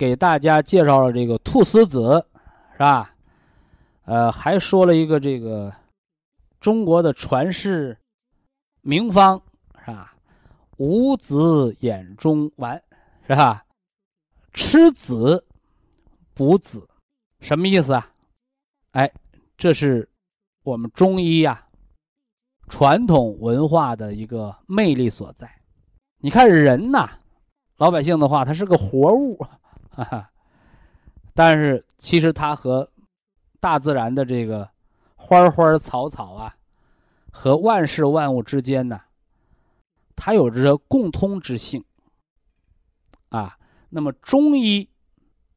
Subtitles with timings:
[0.00, 2.24] 给大家介绍了这个菟丝子，
[2.72, 3.14] 是吧？
[4.06, 5.70] 呃，还说了一个这个
[6.58, 7.94] 中国的传世
[8.80, 9.38] 名方，
[9.84, 10.14] 是吧？
[10.78, 12.82] 五子眼中丸，
[13.28, 13.62] 是吧？
[14.54, 15.44] 吃子
[16.32, 16.88] 补子，
[17.40, 18.10] 什么意思啊？
[18.92, 19.12] 哎，
[19.58, 20.08] 这是
[20.62, 21.62] 我们中医呀
[22.68, 25.46] 传统文化的一个魅力所在。
[26.22, 27.06] 你看人呐，
[27.76, 29.38] 老百姓的话，他是个活物。
[31.34, 32.90] 但是其实它和
[33.60, 34.68] 大自然的这个
[35.16, 36.56] 花花草草啊，
[37.30, 39.00] 和万事万物之间呢，
[40.16, 41.84] 它有着共通之性
[43.28, 43.56] 啊。
[43.90, 44.88] 那么中医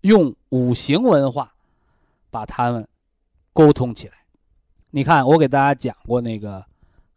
[0.02, 1.54] 用五行文化
[2.30, 2.88] 把它们
[3.54, 4.16] 沟通起来。
[4.90, 6.66] 你看，我给大家讲过那个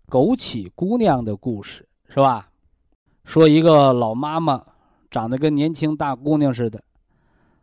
[0.08, 2.50] 枸杞姑娘的故事，是吧？
[3.24, 4.64] 说一个老妈妈
[5.10, 6.82] 长得跟年轻大姑娘似的。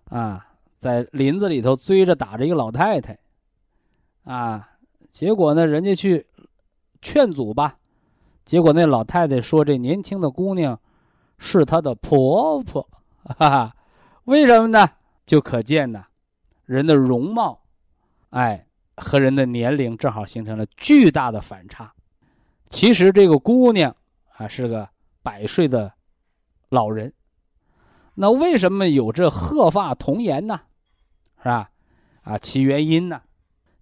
[0.10, 0.46] 啊，
[0.80, 3.18] 在林子里头追着打着一个老太太，
[4.24, 4.70] 啊，
[5.10, 6.28] 结果呢，人家去
[7.02, 7.78] 劝阻吧，
[8.46, 10.80] 结果那老太太说：“这年轻的姑娘
[11.38, 12.88] 是她的婆婆。”
[13.24, 13.76] 哈哈，
[14.26, 14.88] 为什么呢？
[15.26, 16.06] 就可见呢，
[16.66, 17.64] 人的容貌，
[18.32, 21.94] 哎，和人的年龄正好形成了巨大的反差。
[22.70, 23.96] 其实这个姑娘
[24.36, 24.90] 啊，是个
[25.22, 25.94] 百岁的
[26.70, 27.14] 老人。
[28.16, 30.62] 那为什么有这鹤发童颜呢？
[31.40, 31.70] 是吧？
[32.22, 33.22] 啊，其原因呢，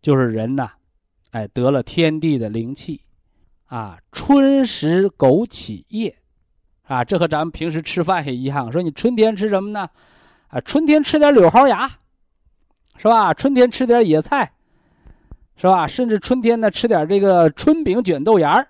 [0.02, 0.72] 就是人呐，
[1.31, 3.02] 哎，得了天地的灵气，
[3.66, 6.18] 啊，春食枸杞叶，
[6.84, 8.72] 啊，这和咱们平时吃饭也一样。
[8.72, 9.90] 说你春天吃什么呢？
[10.47, 11.88] 啊，春天吃点柳蒿芽，
[12.97, 13.34] 是吧？
[13.34, 14.53] 春天吃点野菜，
[15.56, 15.86] 是吧？
[15.86, 18.68] 甚至春天呢，吃点这个春饼卷豆芽儿。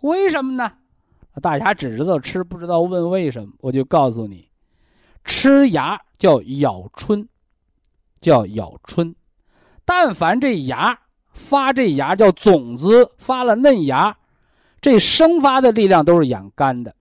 [0.00, 0.72] 为什么呢？
[1.40, 3.52] 大家只知道吃，不知道问为什么。
[3.60, 4.48] 我就告诉你。
[5.24, 7.28] 吃芽叫咬春，
[8.20, 9.14] 叫咬春。
[9.84, 10.98] 但凡这芽
[11.32, 14.16] 发，这芽叫种子发了嫩芽，
[14.80, 16.94] 这生发的力量都是养肝的，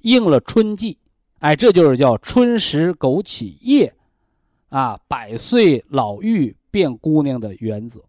[0.00, 0.98] 应了春季。
[1.38, 3.94] 哎，这就是叫春食枸杞叶，
[4.68, 8.02] 啊，百岁老妪变姑娘的原则。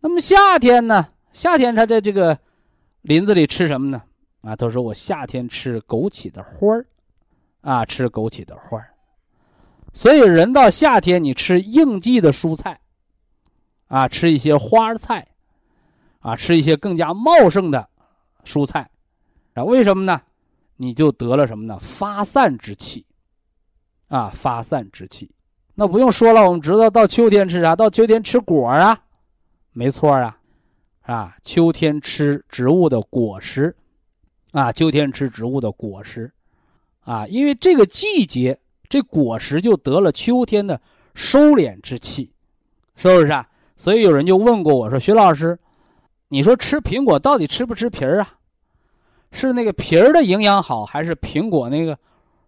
[0.00, 1.08] 那么夏天呢？
[1.32, 2.38] 夏天他在这个
[3.02, 4.02] 林子里吃什么呢？
[4.40, 6.86] 啊，他说我夏天吃枸杞的花儿。
[7.60, 8.82] 啊，吃枸杞的花
[9.92, 12.78] 所以人到夏天，你吃应季的蔬菜，
[13.88, 15.26] 啊，吃一些花菜，
[16.20, 17.88] 啊，吃一些更加茂盛的
[18.44, 18.88] 蔬菜，
[19.54, 20.20] 啊，为什么呢？
[20.76, 21.76] 你就得了什么呢？
[21.80, 23.04] 发散之气，
[24.06, 25.28] 啊，发散之气。
[25.74, 27.74] 那不用说了，我们知道到秋天吃啥？
[27.74, 28.96] 到秋天吃果啊，
[29.72, 30.38] 没错啊，
[31.02, 33.74] 啊，秋天吃植物的果实，
[34.52, 36.32] 啊，秋天吃植物的果实。
[37.08, 40.78] 啊，因为这个季节，这果实就得了秋天的
[41.14, 42.30] 收敛之气，
[42.96, 43.48] 是不是啊？
[43.78, 45.58] 所以有人就问过我说：“徐老师，
[46.28, 48.34] 你说吃苹果到底吃不吃皮儿啊？
[49.32, 51.98] 是那个皮儿的营养好，还是苹果那个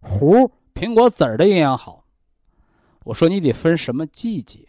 [0.03, 2.05] 核苹果籽儿的营养好？”
[3.05, 4.69] 我说：“你得分什么季节，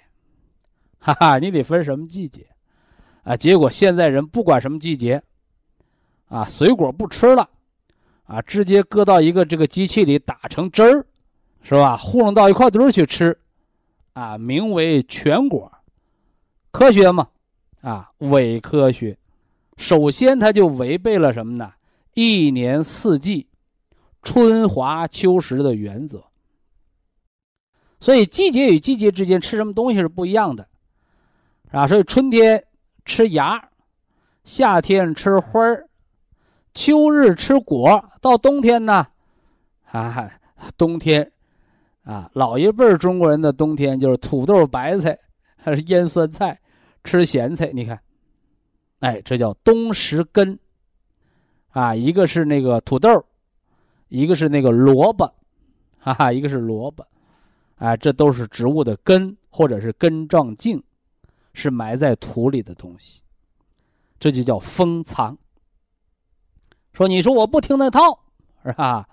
[0.99, 2.47] 哈哈，你得分什么季节
[3.23, 5.21] 啊？”结果现在人不管什么季节，
[6.29, 7.49] 啊，水果不吃了。
[8.31, 11.05] 啊，直接搁到一个这个机器里打成汁儿，
[11.63, 11.97] 是吧？
[11.97, 13.37] 糊弄到一块堆儿去吃，
[14.13, 15.69] 啊，名为全果，
[16.71, 17.27] 科学吗？
[17.81, 19.17] 啊，伪科学。
[19.75, 21.73] 首先，它就违背了什么呢？
[22.13, 23.47] 一年四季，
[24.21, 26.23] 春华秋实的原则。
[27.99, 30.69] 所以，季节与季节之间吃什么东西是不一样的，
[31.71, 32.63] 啊，所以春天
[33.03, 33.69] 吃芽，
[34.45, 35.89] 夏天吃花儿。
[36.73, 39.05] 秋日吃果，到冬天呢，
[39.85, 40.31] 啊，
[40.77, 41.31] 冬天
[42.03, 45.17] 啊，老一辈中国人的冬天就是土豆、白菜，
[45.57, 46.59] 还 是腌酸菜，
[47.03, 47.71] 吃咸菜。
[47.73, 47.99] 你看，
[48.99, 50.57] 哎，这叫冬食根。
[51.71, 53.23] 啊，一个是那个土豆，
[54.09, 55.33] 一个是那个萝卜，
[55.99, 57.07] 哈哈，一个是萝卜，
[57.77, 60.83] 啊，这都是植物的根或者是根状茎，
[61.53, 63.21] 是埋在土里的东西，
[64.19, 65.37] 这就叫封藏。
[66.93, 68.19] 说你说我不听那套，
[68.65, 69.07] 是吧？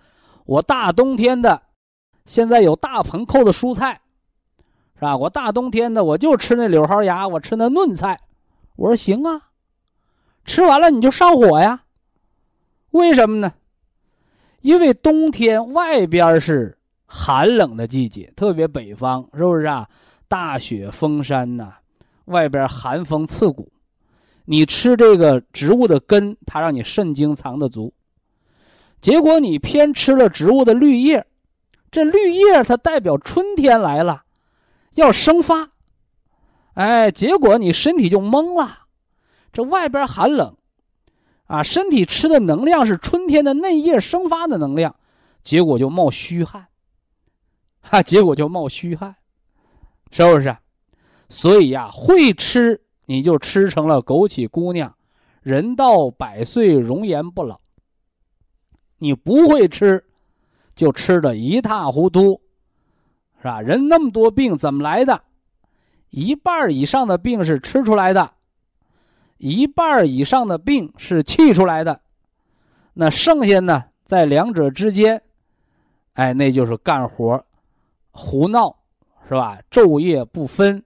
[0.47, 1.63] 我大冬天的，
[2.25, 4.01] 现在有大棚扣的蔬菜，
[4.95, 5.17] 是吧？
[5.17, 8.19] 我大冬天的我就吃那柳蒿芽，我吃那嫩菜。
[8.77, 9.51] 我说行啊，
[10.45, 11.85] 吃完了你就上火呀。
[12.91, 13.53] 为什么呢？
[14.63, 16.77] 因为冬天外边是
[17.07, 19.89] 寒冷的季节，特别北方是不是啊？
[20.27, 21.75] 大雪封山呐，
[22.27, 23.71] 外边寒风刺骨。
[24.50, 27.93] 你吃这个植物的根，它让你肾精藏的足。
[28.99, 31.27] 结果你偏吃了植物的绿叶，
[31.91, 34.23] 这绿叶它代表春天来了，
[34.95, 35.69] 要生发。
[36.73, 38.87] 哎，结果你身体就懵了。
[39.53, 40.56] 这外边寒冷。
[41.44, 44.97] 啊，身体吃的能量是春天的嫩叶生发的能量，
[45.43, 46.67] 结果就冒虚汗。
[47.83, 49.15] 哈， 结果就冒虚汗，
[50.11, 50.56] 是不是？
[51.29, 54.94] 所以呀，会吃你就吃成了枸杞姑娘，
[55.40, 57.58] 人到百岁容颜不老。
[58.99, 60.05] 你不会吃，
[60.75, 62.43] 就吃的一塌糊涂，
[63.38, 63.62] 是吧？
[63.62, 65.22] 人那么多病怎么来的？
[66.10, 68.31] 一半以上的病是吃出来的。
[69.38, 72.02] 一半以上的病是气出来的，
[72.93, 75.22] 那剩下呢，在两者之间，
[76.12, 77.43] 哎，那就是干活
[78.10, 78.76] 胡闹，
[79.26, 79.58] 是吧？
[79.70, 80.84] 昼夜不分，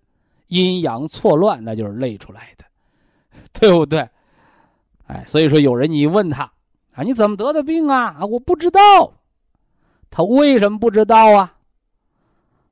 [0.52, 2.64] 阴阳错乱，那就是累出来的，
[3.58, 4.06] 对不对？
[5.06, 6.52] 哎，所以说有人你问他
[6.94, 8.16] 啊，你怎么得的病啊？
[8.20, 9.14] 啊，我不知道。
[10.10, 11.56] 他为什么不知道啊？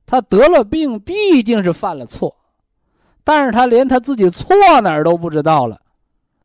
[0.05, 2.35] 他得了病，毕竟是犯了错。
[3.23, 5.81] 但是他连他自己错哪儿都不知道了，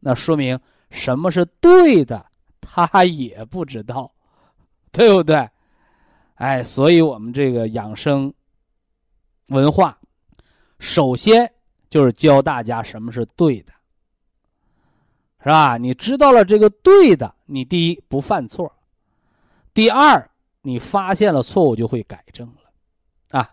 [0.00, 0.58] 那说明
[0.90, 2.24] 什么是对的，
[2.60, 4.10] 他也不知道，
[4.90, 5.48] 对不对？
[6.36, 8.32] 哎，所以我们这个养生
[9.48, 9.98] 文化，
[10.78, 11.50] 首先
[11.88, 13.72] 就是教大家什么是对的，
[15.42, 15.76] 是吧？
[15.78, 18.72] 你知道了这个对的，你第一不犯错，
[19.72, 20.30] 第二
[20.62, 23.50] 你发现了错误就会改正了啊。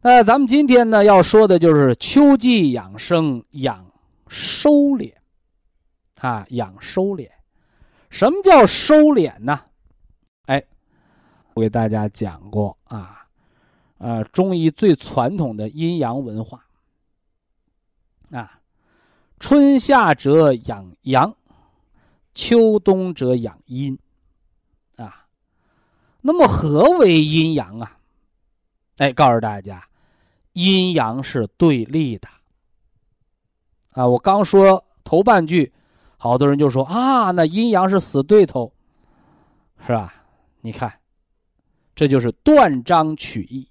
[0.00, 3.84] 那咱们今天呢要说的就是秋季养生养
[4.28, 5.12] 收敛，
[6.20, 7.28] 啊，养收敛。
[8.10, 9.60] 什么叫收敛呢？
[10.46, 10.62] 哎，
[11.54, 13.21] 我给大家讲过啊，
[14.02, 16.66] 啊，中医最传统的阴阳文化
[18.32, 18.60] 啊，
[19.38, 21.36] 春夏者养阳，
[22.34, 23.96] 秋冬者养阴，
[24.96, 25.28] 啊，
[26.20, 27.98] 那么何为阴阳啊？
[28.96, 29.88] 哎，告诉大家。
[30.54, 32.28] 阴阳是对立的，
[33.92, 35.72] 啊，我刚说头半句，
[36.18, 38.70] 好多人就说啊，那阴阳是死对头，
[39.86, 40.12] 是吧？
[40.60, 40.92] 你看，
[41.94, 43.66] 这就是断章取义。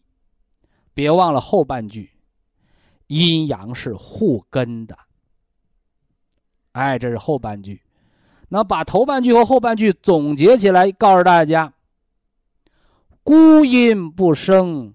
[0.94, 2.12] 别忘了后半句，
[3.08, 4.98] 阴阳是互根的。
[6.72, 7.82] 哎，这是后半句，
[8.50, 11.74] 那把头半句和后半句总结起来，告诉大家：
[13.24, 14.94] 孤阴不生。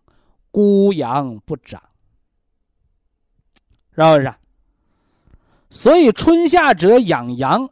[0.52, 1.82] 孤阳不长，
[3.94, 4.34] 是不是？
[5.68, 7.68] 所以春夏者养阳，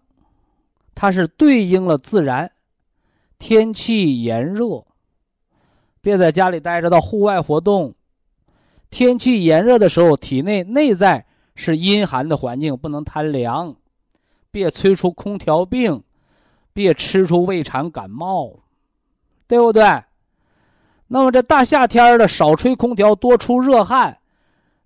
[0.95, 2.53] 它是对应了自然。
[3.39, 4.85] 天气炎热，
[6.03, 7.95] 别在家里待着，到户外活动。
[8.95, 13.75] 天气炎热的时候，体内内在是阴寒的环境，不能贪凉，
[14.53, 16.05] 别催出空调病，
[16.73, 18.61] 别吃出胃肠感冒，
[19.49, 19.83] 对不对？
[21.09, 24.19] 那么这大夏天的少吹空调，多出热汗，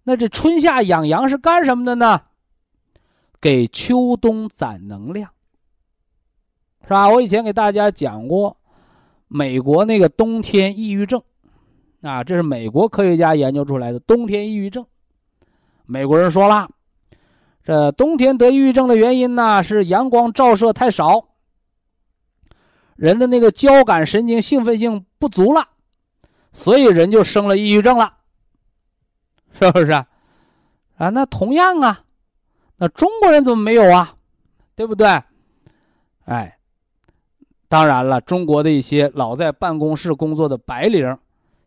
[0.05, 2.23] 那这春夏养阳是干什么的呢？
[3.43, 5.33] 给秋冬攒能量，
[6.85, 7.11] 是吧？
[7.11, 8.57] 我以前给大家讲过，
[9.27, 11.23] 美国那个冬天抑郁症，
[12.09, 14.87] 啊，这是美国科学家研究出来的冬天抑郁症。
[15.85, 16.69] 美国人说了，
[17.63, 21.29] 这冬天得抑郁症的原因呢，是阳光照射太少，
[22.97, 25.69] 人的那个交感神经兴奋性不足了。
[26.51, 28.15] 所以人就生了抑郁症了，
[29.53, 29.93] 是不是？
[29.93, 32.05] 啊，那同样啊，
[32.79, 34.17] 那中国人怎么没有啊？
[34.75, 35.07] 对不对？
[36.25, 36.59] 哎，
[37.69, 41.17] 当然了，中国的一些老在办公室工作的白领，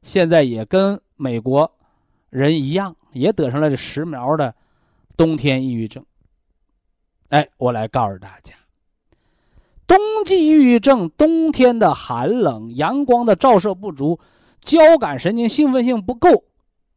[0.01, 1.71] 现在也跟美国
[2.29, 4.53] 人一样，也得上了这时髦的
[5.15, 6.05] 冬天抑郁症。
[7.29, 8.55] 哎，我来告诉大家，
[9.87, 14.19] 冬季抑郁症，冬天的寒冷，阳光的照射不足。
[14.59, 16.43] 交感神经兴奋性不够，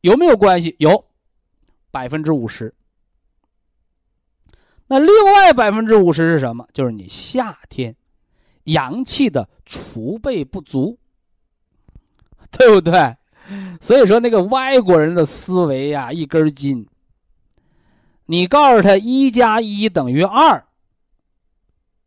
[0.03, 0.77] 有没有关系？
[0.79, 1.07] 有，
[1.91, 2.75] 百分之五十。
[4.87, 6.69] 那另外百分之五十是什么？
[6.75, 7.97] 就是你夏天
[8.65, 10.99] 阳气的储备不足，
[12.59, 13.17] 对不对？
[13.81, 16.87] 所以说那个外国人的思维呀，一根筋。
[18.27, 20.65] 你告诉他一加一等于二，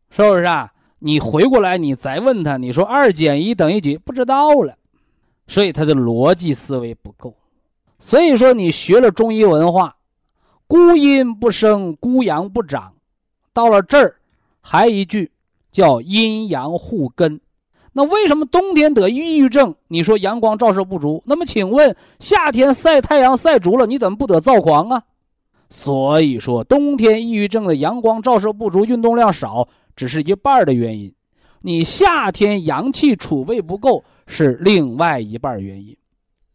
[0.09, 0.73] 是不是啊？
[0.99, 3.97] 你回过来，你再问他，你说二减一等于几？
[3.97, 4.75] 不知道了，
[5.47, 7.37] 所以他的逻辑思维不够。
[7.99, 9.97] 所以说，你学了中医文化，
[10.65, 12.95] 孤阴不生，孤阳不长，
[13.53, 14.15] 到了这儿，
[14.61, 15.31] 还一句
[15.71, 17.39] 叫阴阳互根。
[17.97, 19.73] 那为什么冬天得抑郁症？
[19.87, 25.01] 你说阳光照射不足，那么请问夏天晒太阳晒足了，你怎么不得躁狂啊？
[25.71, 31.09] 所以说，冬天抑郁症的阳光照射不足、运动量少，只是一半的原因；
[31.63, 35.97] 你夏天阳气储备不够是另外一半原因。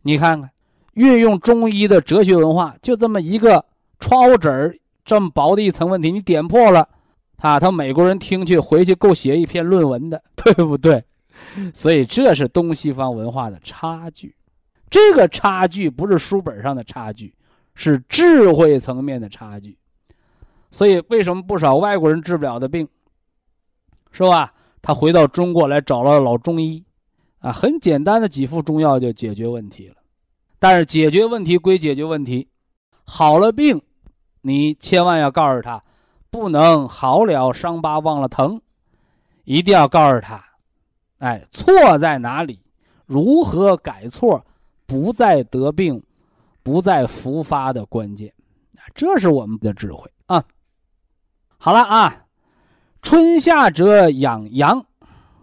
[0.02, 0.48] 你看看，
[0.94, 3.64] 运用中医的哲学文化，就这么一个
[3.98, 6.88] 窗户纸儿这么薄的一层问题，你点破了，
[7.38, 11.02] 啊，他美国人听去回去够写一篇论文的，对不对？
[11.74, 14.34] 所以这是东西方文化的差距，
[14.90, 17.34] 这个差距不是书本上的差距。
[17.74, 19.78] 是智慧层面的差距，
[20.70, 22.86] 所以为什么不少外国人治不了的病，
[24.10, 24.52] 是吧？
[24.82, 26.84] 他回到中国来找了老中医，
[27.38, 29.94] 啊，很简单的几副中药就解决问题了。
[30.58, 32.46] 但是解决问题归解决问题，
[33.04, 33.80] 好了病，
[34.42, 35.80] 你千万要告诉他，
[36.30, 38.60] 不能好了伤疤忘了疼，
[39.44, 40.44] 一定要告诉他，
[41.22, 42.58] 哎，错在哪里？
[43.06, 44.44] 如何改错？
[44.86, 46.02] 不再得病。
[46.64, 48.32] 不再复发的关键，
[48.94, 50.44] 这是我们的智慧啊！
[51.58, 52.24] 好了啊，
[53.02, 54.86] 春夏者养阳，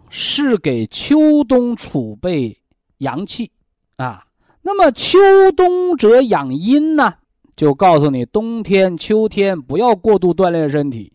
[0.08, 2.58] 是给秋冬储备
[2.96, 3.50] 阳气
[3.96, 4.24] 啊。
[4.62, 5.18] 那么秋
[5.54, 7.12] 冬者养阴呢？
[7.54, 11.12] 就告诉你，冬天、秋天不要过度锻炼身体，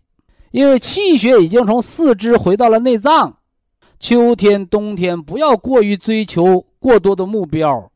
[0.51, 3.35] 因为气血已经从四肢回到了内脏。
[4.07, 7.91] 秋天、冬天不要过于追求过多的目标。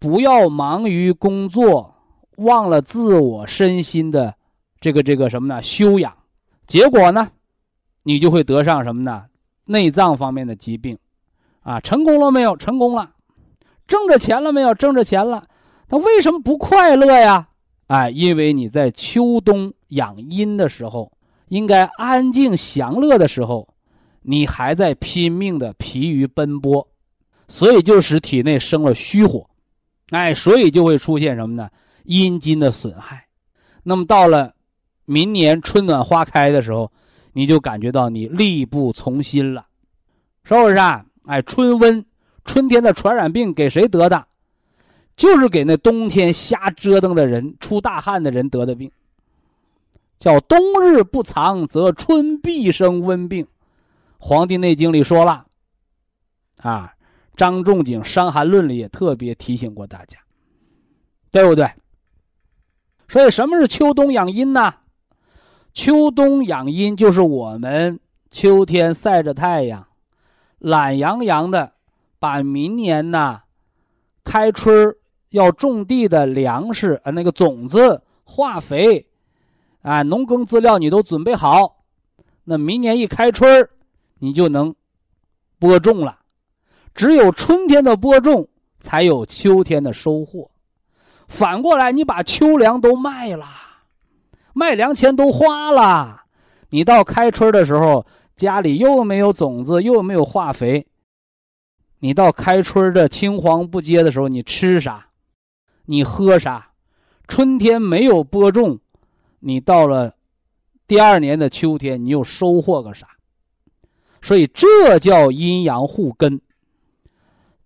[0.00, 1.94] 不要忙于工作，
[2.38, 4.34] 忘了自我身心的
[4.80, 5.62] 这个这个什么呢？
[5.62, 6.12] 修养，
[6.66, 7.30] 结果呢，
[8.02, 9.26] 你就会得上什么呢？
[9.66, 10.98] 内脏方面的疾病，
[11.62, 12.56] 啊，成功了没有？
[12.56, 13.12] 成功了，
[13.86, 14.74] 挣着钱了没有？
[14.74, 15.44] 挣着钱了，
[15.88, 17.46] 他为什么不快乐呀？
[17.86, 21.12] 哎，因为你在秋冬养阴的时候，
[21.46, 23.68] 应该安静享乐的时候，
[24.26, 26.88] 你还在拼命的疲于奔波，
[27.46, 29.46] 所以就使体内生了虚火。
[30.10, 31.68] 哎，所以就会出现什么呢？
[32.04, 33.26] 阴津的损害。
[33.82, 34.54] 那么到了
[35.04, 36.90] 明年春暖花开的时候，
[37.34, 39.66] 你就感觉到你力不从心了，
[40.44, 41.04] 是不是啊？
[41.26, 42.04] 哎，春温，
[42.44, 44.26] 春天的传染病给谁得的？
[45.16, 48.90] 就是给那冬天瞎折腾的人、出大汗的人得的病，
[50.18, 53.44] 叫冬日不藏，则春必生温病。
[54.18, 55.46] 《黄帝内经》里说了，
[56.58, 56.90] 啊。
[57.36, 60.20] 张仲景《伤寒论》里也特别提醒过大家，
[61.32, 61.68] 对不对？
[63.08, 64.72] 所以什么是秋冬养阴呢？
[65.72, 67.98] 秋冬养阴就是我们
[68.30, 69.84] 秋天晒着太阳，
[70.60, 71.72] 懒洋洋的，
[72.20, 73.40] 把明年呢
[74.22, 74.94] 开春
[75.30, 79.08] 要种地的粮食啊，那个种子、化肥，
[79.82, 81.82] 啊，农耕资料你都准备好，
[82.44, 83.68] 那明年一开春
[84.24, 84.74] 你就能
[85.58, 86.20] 播种了。
[86.94, 88.48] 只有春天的播种，
[88.80, 90.50] 才有秋天的收获。
[91.28, 93.44] 反过来，你把秋粮都卖了，
[94.54, 96.22] 卖粮钱都花了，
[96.70, 100.86] 你到开春的时候，家里又没有种子，又没有化肥。
[101.98, 105.08] 你到开春的青黄不接的时候，你吃啥？
[105.84, 106.70] 你喝啥？
[107.28, 108.78] 春天没有播种，
[109.40, 110.14] 你到了
[110.86, 113.06] 第二年的秋天，你又收获个啥？
[114.24, 116.40] 所以这叫阴阳互根。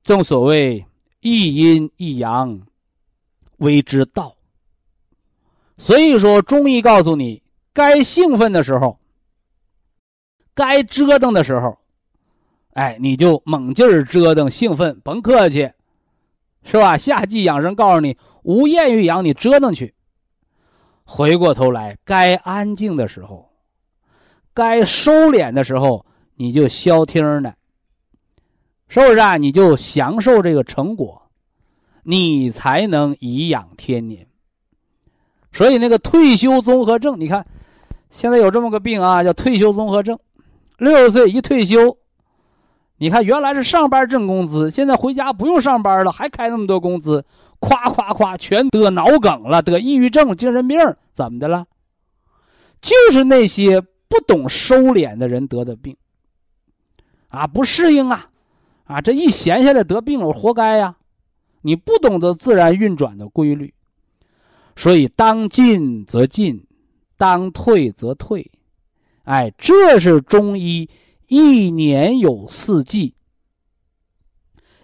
[0.02, 0.84] 正所谓
[1.20, 2.60] 一阴一阳，
[3.58, 4.34] 为之道。
[5.76, 7.40] 所以说，中医告诉你，
[7.72, 8.98] 该兴奋的时候，
[10.52, 11.78] 该折腾的时候，
[12.72, 15.70] 哎，你就猛劲儿折腾，兴奋，甭客气，
[16.64, 16.96] 是吧？
[16.96, 19.94] 夏季养生告诉你，无厌于养，你折腾去。
[21.04, 23.48] 回过头来，该安静的时候，
[24.52, 26.04] 该收敛的时候，
[26.38, 27.54] 你就消停的。
[28.88, 29.36] 是不是啊？
[29.36, 31.30] 你就享受这个成果，
[32.04, 34.26] 你才能颐养天年。
[35.52, 37.44] 所以那个退休综合症，你看，
[38.08, 40.18] 现在有这么个病啊，叫退休综合症。
[40.78, 41.98] 六十岁一退休，
[42.96, 47.24] 你看，原来是上班挣工资，现在回家不用上班了，还开那么多工资，
[47.58, 50.78] 夸夸夸，全得脑梗了，得抑郁症、精神病，
[51.12, 51.66] 怎么的了？
[52.80, 55.94] 就是那些不懂收敛的人得的病。
[57.28, 58.30] 啊，不适应啊，
[58.84, 60.96] 啊，这一闲下来得病了，我活该呀！
[61.62, 63.74] 你不懂得自然运转的规律，
[64.76, 66.66] 所以当进则进，
[67.16, 68.50] 当退则退。
[69.24, 70.88] 哎，这是中医。
[71.26, 73.14] 一年有四季，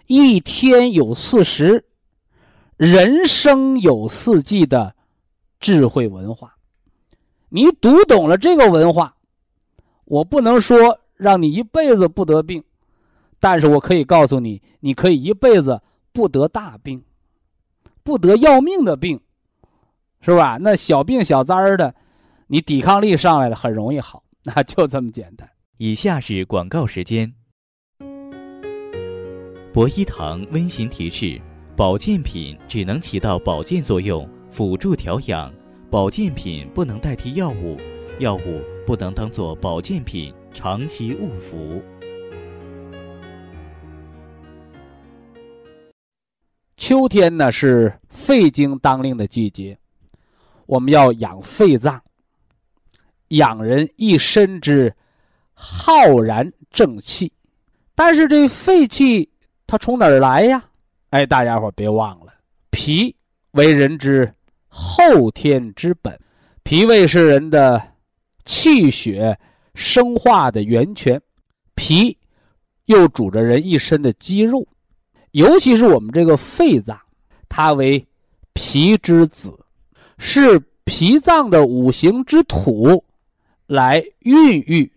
[0.05, 1.83] 一天有四时，
[2.77, 4.95] 人生有四季的
[5.59, 6.55] 智慧文化。
[7.49, 9.15] 你读懂了这个文化，
[10.03, 12.63] 我不能说让你一辈子不得病，
[13.39, 15.81] 但是我可以告诉你，你可以一辈子
[16.13, 17.03] 不得大病，
[18.03, 19.19] 不得要命的病，
[20.21, 20.59] 是吧？
[20.61, 21.95] 那小病小灾儿的，
[22.45, 25.49] 你抵抗力上来了，很容易好， 那就这么简单。
[25.77, 27.33] 以下是广告时间。
[29.73, 31.41] 博一堂温馨提示：
[31.75, 35.51] 保健品只能起到保健作用，辅助调养；
[35.89, 37.77] 保健品不能代替药物，
[38.19, 41.83] 药物不能当做保健品长期误服。
[46.77, 49.77] 秋天呢是肺经当令的季节，
[50.65, 52.01] 我们要养肺脏，
[53.27, 54.91] 养人一身之。
[55.57, 57.31] 浩然正气，
[57.95, 59.29] 但是这肺气
[59.65, 60.61] 它从哪儿来呀？
[61.11, 62.33] 哎，大家伙别忘了，
[62.71, 63.15] 脾
[63.51, 64.29] 为人之
[64.67, 66.19] 后天之本，
[66.63, 67.81] 脾胃是人的
[68.43, 69.39] 气血
[69.75, 71.21] 生化的源泉，
[71.75, 72.17] 脾
[72.85, 74.65] 又主着人一身的肌肉，
[75.31, 76.99] 尤其是我们这个肺脏，
[77.47, 78.03] 它为
[78.53, 79.53] 脾之子，
[80.17, 83.03] 是脾脏的五行之土
[83.67, 84.91] 来孕育。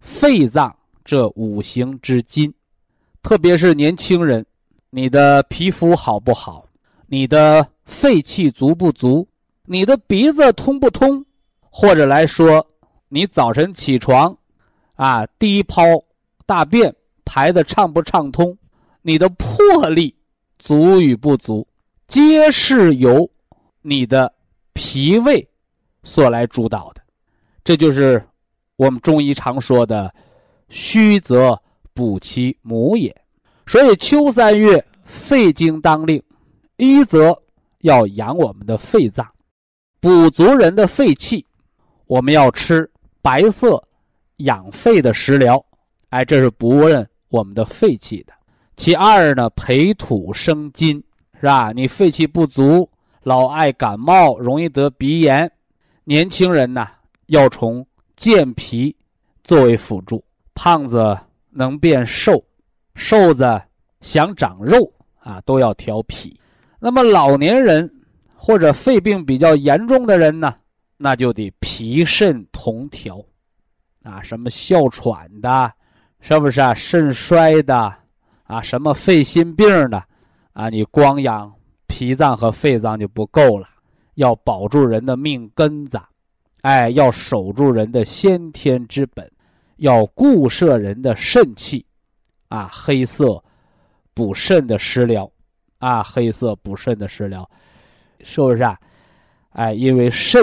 [0.00, 2.52] 肺脏这五行之金，
[3.22, 4.44] 特别是年轻人，
[4.90, 6.66] 你的皮肤好不好？
[7.06, 9.26] 你的肺气足不足？
[9.64, 11.24] 你的鼻子通不通？
[11.70, 12.66] 或者来说，
[13.08, 14.36] 你早晨起床，
[14.94, 15.82] 啊，第一泡
[16.46, 18.56] 大便排的畅不畅通？
[19.02, 20.14] 你的魄力
[20.58, 21.66] 足与不足，
[22.06, 23.30] 皆是由
[23.82, 24.32] 你的
[24.72, 25.46] 脾胃
[26.02, 27.02] 所来主导的。
[27.62, 28.22] 这就是。
[28.76, 30.12] 我们中医常说的
[30.68, 31.56] “虚则
[31.92, 33.16] 补其母也”，
[33.68, 36.20] 所以秋三月肺经当令，
[36.76, 37.40] 一则
[37.82, 39.24] 要养我们的肺脏，
[40.00, 41.46] 补足人的肺气。
[42.06, 42.90] 我们要吃
[43.24, 43.82] 白色
[44.36, 45.64] 养肺的食疗，
[46.10, 48.34] 哎，这是补润我们的肺气的。
[48.76, 51.02] 其二呢，培土生金，
[51.40, 51.72] 是吧？
[51.72, 52.86] 你肺气不足，
[53.22, 55.50] 老爱感冒，容易得鼻炎。
[56.04, 56.86] 年轻人呢，
[57.28, 57.84] 要从。
[58.16, 58.94] 健脾
[59.42, 61.18] 作为辅助，胖子
[61.50, 62.42] 能变瘦，
[62.94, 63.60] 瘦子
[64.00, 66.38] 想长肉啊，都要调脾。
[66.78, 67.92] 那么老年人
[68.36, 70.54] 或者肺病比较严重的人呢，
[70.96, 73.24] 那就得脾肾同调
[74.02, 74.22] 啊。
[74.22, 75.72] 什么哮喘的，
[76.20, 76.72] 是不是啊？
[76.74, 77.94] 肾衰的
[78.44, 78.60] 啊？
[78.60, 80.02] 什么肺心病的
[80.52, 80.68] 啊？
[80.68, 81.52] 你光养
[81.86, 83.68] 脾脏和肺脏就不够了，
[84.14, 86.00] 要保住人的命根子。
[86.62, 89.30] 哎，要守住人的先天之本，
[89.76, 91.84] 要固摄人的肾气，
[92.48, 93.42] 啊，黑色
[94.14, 95.30] 补肾的食疗，
[95.76, 97.46] 啊，黑色补肾的食疗，
[98.20, 98.80] 是不是啊？
[99.50, 100.42] 哎，因为肾，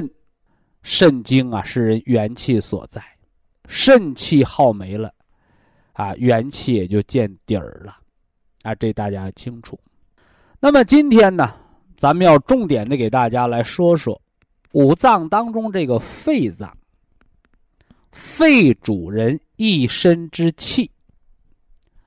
[0.84, 3.02] 肾精啊是人元气所在，
[3.67, 5.13] 肾气耗没了，
[5.94, 7.98] 啊，元气也就见底儿了，
[8.63, 9.80] 啊，这大家清楚。
[10.60, 11.54] 那么今天呢，
[11.96, 14.22] 咱们要重点的给大家来说说。
[14.74, 16.78] 五脏当中，这个肺脏，
[18.13, 20.89] 肺主人一身之气。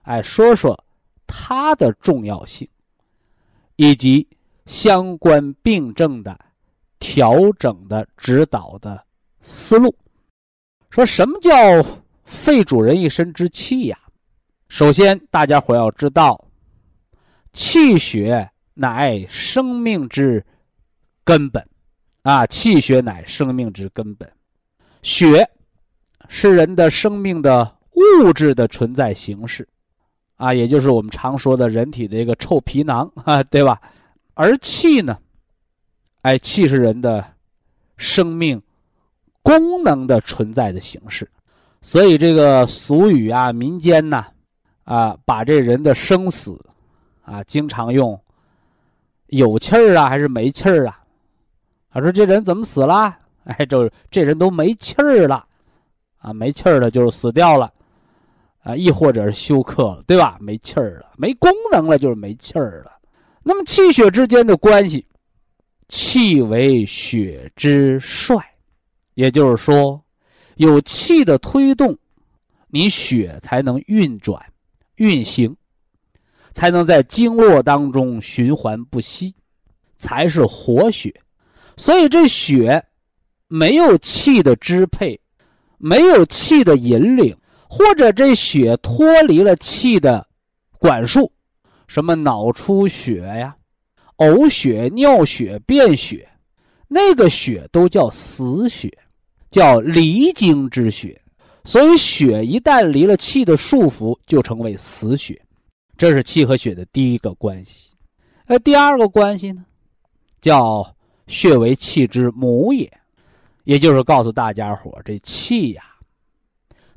[0.00, 0.82] 哎，说说
[1.26, 2.66] 它的重要性，
[3.76, 4.26] 以及
[4.64, 6.38] 相关病症的
[7.04, 9.04] 调整的指导的
[9.42, 9.94] 思路。
[10.88, 11.52] 说什么叫
[12.24, 13.98] 肺主人一身之气呀？
[14.68, 16.42] 首先，大家伙要知道，
[17.52, 20.42] 气血乃生命之
[21.24, 21.62] 根本。
[22.22, 24.26] 啊，气血乃生命之根本，
[25.02, 25.46] 血
[26.30, 29.68] 是人的生命的物质的存在形式，
[30.36, 33.78] 啊，也就是我们常说的人体的一个臭皮囊啊，对吧？
[34.32, 35.18] 而气呢，
[36.24, 37.22] 哎，气是人的
[37.98, 38.60] 生命
[39.42, 41.30] 功能的存在的形式，
[41.82, 44.24] 所以这个俗语啊，民间呐，
[44.84, 46.58] 啊，把这人的生死
[47.26, 48.18] 啊，经常用
[49.26, 50.98] 有气儿啊，还是没气儿啊？
[51.92, 53.14] 他说：“这人怎么死了？
[53.44, 55.46] 哎，就这人都没气儿了，
[56.16, 57.70] 啊，没气儿了就是死掉了，
[58.62, 60.38] 啊，亦或者是休克了，对吧？
[60.40, 62.92] 没气儿了，没功能了，就是没气儿了。
[63.42, 65.06] 那么气血之间的关系，
[65.88, 68.36] 气为血之帅，
[69.14, 70.02] 也就是说，
[70.56, 71.96] 有气的推动，
[72.68, 74.40] 你血才能运转、
[74.96, 75.56] 运行，
[76.52, 79.34] 才能在经络当中循环不息，
[79.96, 81.14] 才是活血。
[81.76, 82.84] 所以这血
[83.48, 85.20] 没有气的支配，
[85.78, 87.36] 没有气的引领。
[87.66, 90.24] 或者这血脱离了气的
[90.78, 91.32] 管束，
[91.88, 93.56] 什么脑出血呀、
[94.18, 96.28] 呕血、尿血、便血，
[96.88, 98.92] 那个血都叫死血，
[99.50, 101.20] 叫离经之血。
[101.64, 105.40] 所以血一旦离了气的束缚，就成为死血。
[105.96, 107.92] 这是气和血的第一个关系。
[108.46, 109.64] 那第二个关系呢，
[110.40, 110.94] 叫
[111.26, 112.92] 血为气之母也，
[113.64, 115.82] 也就是告诉大家伙这气呀。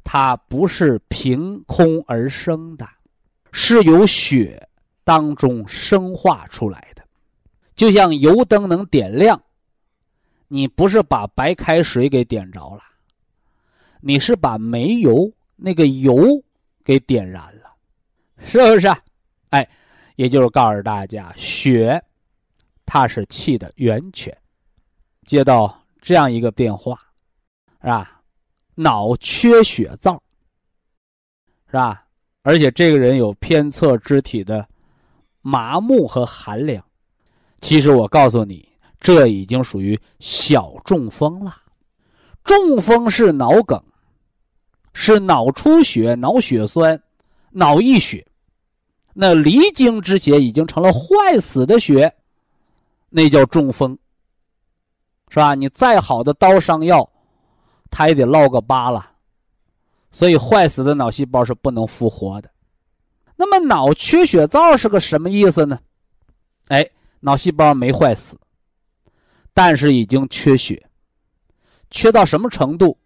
[0.04, 2.86] 它不是凭空而生的，
[3.52, 4.68] 是由血
[5.04, 6.97] 当中生化出来的。
[7.78, 9.40] 就像油灯能点亮，
[10.48, 12.82] 你不是把白开水给点着了，
[14.02, 16.44] 你是把煤油那个油
[16.84, 17.72] 给点燃了，
[18.40, 18.88] 是不是？
[19.52, 19.70] 哎，
[20.16, 22.04] 也就是告诉大家，血
[22.84, 24.36] 它是气的源泉。
[25.26, 26.98] 接到这样一个电话，
[27.82, 28.22] 是吧？
[28.74, 30.22] 脑缺血灶，
[31.68, 32.08] 是吧？
[32.42, 34.68] 而且这个人有偏侧肢体的
[35.42, 36.84] 麻木和寒凉。
[37.60, 38.68] 其实我告诉你，
[39.00, 41.56] 这已经属于小中风了。
[42.44, 43.82] 中风是脑梗，
[44.94, 47.02] 是脑出血、脑血栓、
[47.52, 48.26] 脑溢血。
[49.14, 52.14] 那离经之血已经成了坏死的血，
[53.10, 53.98] 那叫中风，
[55.30, 55.56] 是吧？
[55.56, 57.10] 你再好的刀伤药。
[57.90, 59.12] 它也得落个疤了，
[60.12, 62.52] 所以坏死的脑细胞是不能复活的。
[63.38, 65.80] 那么脑缺血灶是个什么意思呢？
[66.68, 66.86] 哎，
[67.20, 68.38] 脑细胞没坏死，
[69.54, 70.88] 但是已经缺血，
[71.90, 72.98] 缺到什么程度？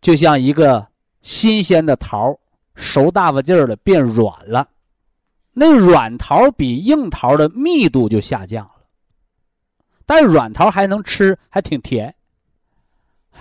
[0.00, 0.86] 就像一个
[1.22, 2.38] 新鲜的桃
[2.74, 4.68] 熟大发劲儿了，变软了。
[5.52, 8.84] 那软桃比硬桃的密度就下降了，
[10.04, 12.14] 但是软桃还能吃，还挺甜。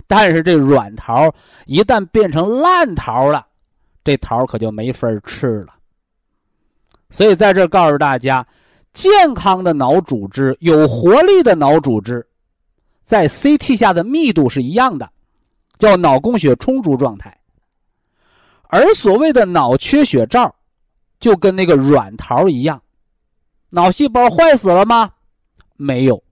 [0.08, 1.34] 但是这软桃
[1.66, 3.46] 一旦变成烂桃了，
[4.04, 5.74] 这桃可就没法吃了。
[7.10, 8.46] 所以在这告诉大家，
[8.96, 12.26] 健康的脑组织、有活力的脑组织，
[13.06, 15.08] 在 CT 下的密度是一样的，
[15.78, 17.38] 叫脑供血充足状态。
[18.70, 20.56] 而所谓的脑缺血灶，
[21.20, 22.82] 就跟那个软桃一样，
[23.70, 25.12] 脑细胞坏死了吗？
[25.76, 26.24] 没有，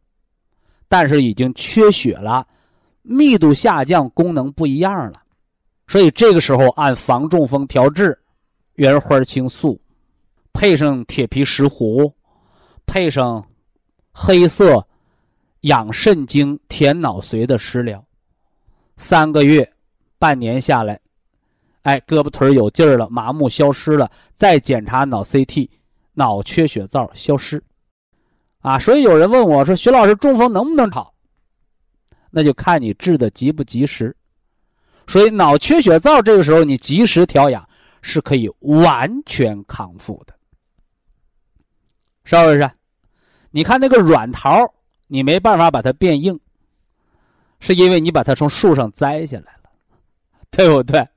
[0.88, 2.48] 但是已经缺血了。
[3.02, 5.22] 密度下降，功能不一样了，
[5.88, 8.18] 所以这个时候按防中风调治，
[8.76, 9.82] 原花青素，
[10.54, 12.14] 配上铁皮石斛，
[12.94, 13.44] 配上
[14.12, 14.88] 黑色
[15.62, 18.04] 养肾精填脑髓的食疗，
[18.98, 19.74] 三个月、
[20.20, 21.00] 半年下来，
[21.82, 25.68] 哎，胳膊腿有劲儿了，麻木消失了，再检查脑 CT，
[26.14, 27.64] 脑缺血灶消失，
[28.60, 31.16] 啊，所以有人问我说：“徐老师，中风能不能好？”
[32.30, 34.16] 那就看你治的及不及时，
[35.08, 37.68] 所以脑缺血灶这个时候你及时调养
[38.04, 40.36] 是可以完全康复的，
[42.26, 42.70] 是不是？
[43.56, 44.68] 你看那个软桃，
[45.08, 46.40] 你没办法把它变硬，
[47.60, 49.70] 是因为你把它从树上摘下来了，
[50.50, 51.08] 对不对？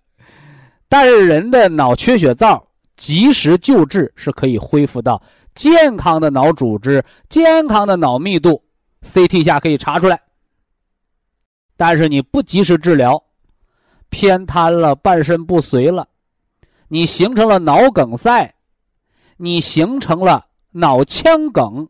[0.87, 2.62] 但是人的脑缺血灶
[2.94, 5.20] 及时救治是可以恢复到
[5.55, 8.62] 健康的脑组织、健康的脑密度
[9.01, 10.20] ，CT 下可以查出来。
[11.75, 13.22] 但是你不及时治疗，
[14.11, 16.07] 偏瘫了，半身不遂了，
[16.88, 18.55] 你形成了脑梗塞，
[19.38, 21.88] 你形成了脑腔梗，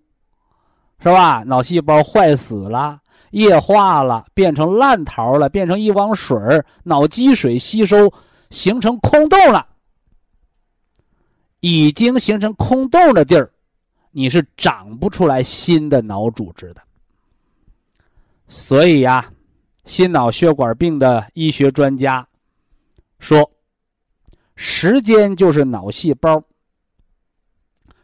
[0.98, 1.42] 是吧？
[1.44, 6.36] 脑细胞坏死了，液化了，变成烂桃了，变成一汪水
[6.84, 8.12] 脑积水吸收，
[8.50, 9.66] 形成空洞了。
[11.60, 13.50] 已经形成空洞的地儿，
[14.10, 16.82] 你是长不出来新的脑组织的。
[18.48, 19.30] 所以呀。
[19.84, 22.26] 心脑血管病的医学专家
[23.20, 23.48] 说
[24.56, 26.42] ：“时间就是脑细胞，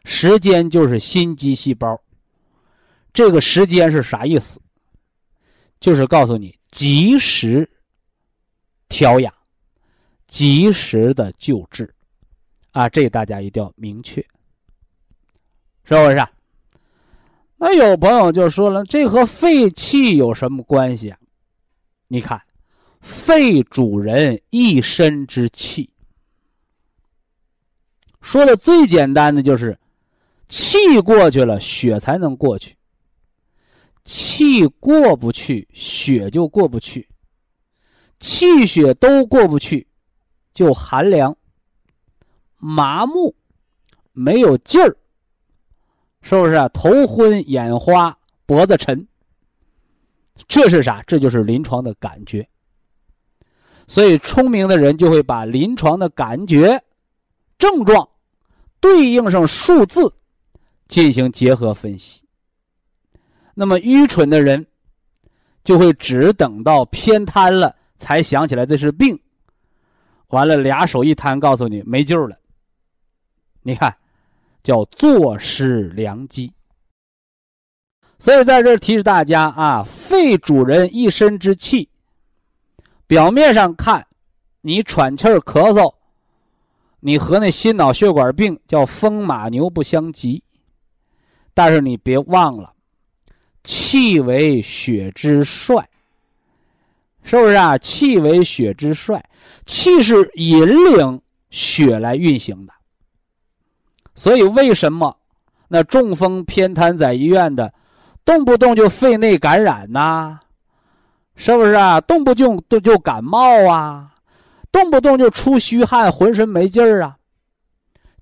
[0.05, 1.99] 时间就是心肌细胞。
[3.13, 4.59] 这个时间是啥意思？
[5.79, 7.69] 就是告诉你及时
[8.89, 9.33] 调养，
[10.27, 11.93] 及时的救治，
[12.71, 14.21] 啊，这大家一定要明确，
[15.83, 16.25] 是不是？
[17.57, 21.17] 那有朋友就说了，这和肺气有什么关系啊？”
[22.07, 22.41] 你看，
[22.99, 25.89] 肺主人一身之气，
[28.21, 29.77] 说的最简单的就是，
[30.47, 32.75] 气过去了，血才能过去。
[34.03, 37.07] 气过不去，血就过不去。
[38.19, 39.85] 气血都过不去，
[40.53, 41.35] 就寒凉、
[42.57, 43.35] 麻木、
[44.13, 44.95] 没有劲儿，
[46.21, 46.69] 是不是？
[46.73, 49.05] 头昏眼花、脖子沉，
[50.47, 51.03] 这是啥？
[51.05, 52.47] 这就是临床的感觉。
[53.87, 56.81] 所以，聪明的人就会把临床的感觉、
[57.57, 58.07] 症状
[58.79, 60.13] 对应上数字，
[60.87, 62.22] 进行结合分析。
[63.53, 64.65] 那么，愚蠢的人
[65.63, 67.75] 就会只等到偏瘫了。
[67.95, 69.17] 才想起来这是病，
[70.27, 72.37] 完了俩手一摊，告诉你没救了。
[73.61, 73.95] 你看，
[74.61, 76.51] 叫坐失良机。
[78.19, 81.87] 所以在这儿提示大家啊，肺主人一身之气。
[83.07, 84.05] 表面上看，
[84.59, 85.93] 你喘气儿、咳嗽，
[86.99, 90.43] 你和那心脑血管病叫风马牛不相及。
[91.53, 92.72] 但是你别忘了，
[93.63, 95.87] 气为血之帅。
[97.25, 97.77] 是不是啊？
[97.77, 99.23] 气为血之帅，
[99.65, 101.21] 气是引领
[101.51, 102.73] 血来运行的。
[104.13, 105.17] 所以为什么
[105.69, 107.73] 那中风偏瘫在医院的，
[108.25, 110.37] 动不动就肺内感染呐？
[111.37, 112.01] 是不是啊？
[112.01, 114.13] 动不动就就感冒啊？
[114.69, 117.15] 动不动就出虚汗，浑身没劲儿啊？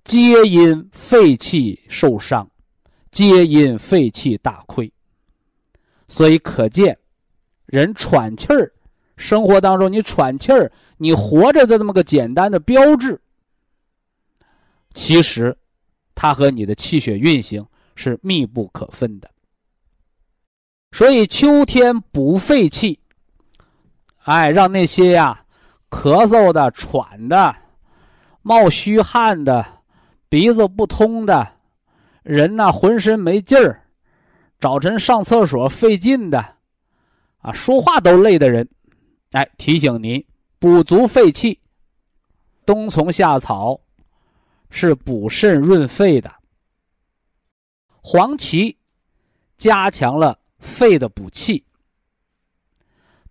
[0.04, 2.48] 皆因肺气受伤，
[3.10, 4.94] 皆因肺气大亏。
[6.12, 6.98] 所以可见，
[7.66, 8.70] 人喘气儿。
[9.16, 13.18] 生活当中，你喘气儿，你活着的这么个简单的标志，
[14.94, 15.58] 其实
[16.14, 19.32] 它和你的气血运行是密不可分的。
[20.92, 23.00] 所以秋天补肺气，
[24.26, 25.46] 哎，让那些呀
[25.90, 27.56] 咳嗽的、喘的、
[28.42, 29.66] 冒虚汗的、
[30.28, 31.48] 鼻子不通的
[32.22, 33.81] 人呐，浑身没劲儿，
[34.62, 36.58] 早晨上厕所费劲的，
[37.40, 38.70] 啊，说话都累的人。
[39.32, 40.24] 哎，提醒您
[40.60, 41.60] 补足肺气。
[42.64, 43.82] 冬虫夏草
[44.70, 46.32] 是补肾润肺的。
[48.04, 48.78] 黄芪
[49.58, 51.66] 加强了肺的补气。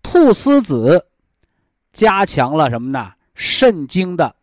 [0.02, 1.06] 菟丝子
[1.92, 3.12] 加强了什么呢？
[3.36, 4.34] 肾经的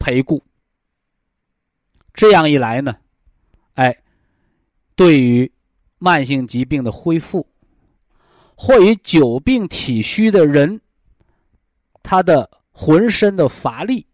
[0.00, 0.42] 培固。
[2.14, 2.96] 这样一来呢，
[3.74, 3.96] 哎，
[5.00, 5.50] 对于
[5.96, 7.46] 慢性疾病的恢复。
[8.54, 10.78] 或与久病体虚的人，
[12.02, 14.06] 他的浑身的乏力，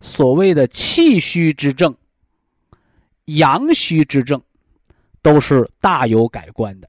[0.00, 1.92] 所谓的气虚之症、
[3.24, 4.40] 阳虚之症，
[5.22, 6.88] 都是大有改观的，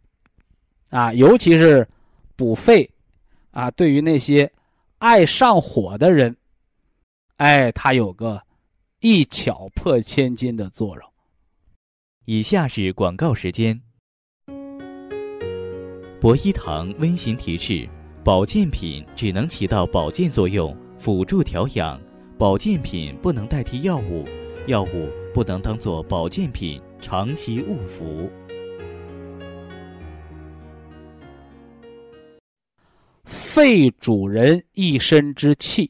[0.91, 1.87] 啊，尤其是
[2.35, 2.87] 补肺，
[3.49, 4.51] 啊，对于那些
[4.99, 6.37] 爱上火的人，
[7.37, 8.39] 哎，他有个
[8.99, 11.11] 一巧破千金的作用。
[12.29, 13.81] 以下是广告时间。
[16.19, 17.87] 博一堂温馨提示：
[18.21, 21.97] 保健品只能起到保健作用，辅助调养；
[22.37, 24.27] 保健品不能代替药物，
[24.65, 28.29] 药物不能当做保健品长期误服。
[33.23, 35.89] 肺主人一身之气，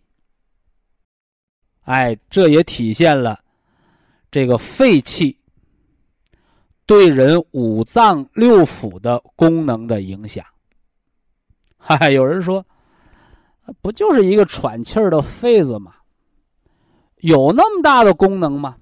[1.86, 3.43] 哎，这也体现了
[4.30, 5.37] 这个肺气。
[6.88, 10.43] 对人五脏六腑的功能的影响，
[11.78, 12.65] 哈哈，有人说，
[13.82, 15.93] 不就是一个喘气儿的肺子吗？
[17.17, 18.78] 有那么大的功能吗？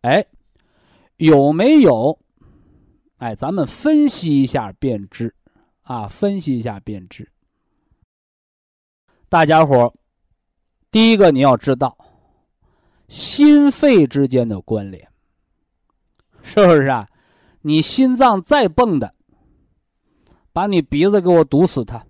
[0.00, 0.26] 哎，
[1.18, 2.18] 有没有？
[3.18, 5.32] 哎，咱们分析一下便知，
[5.82, 7.30] 啊，分析一下便知。
[9.28, 9.94] 大家伙
[10.90, 11.96] 第一个你要知道，
[13.06, 15.07] 心肺之间的关联。
[16.48, 17.06] 是不是啊？
[17.60, 19.12] 你心脏再蹦的，
[20.50, 22.02] 把你鼻子给我堵死它，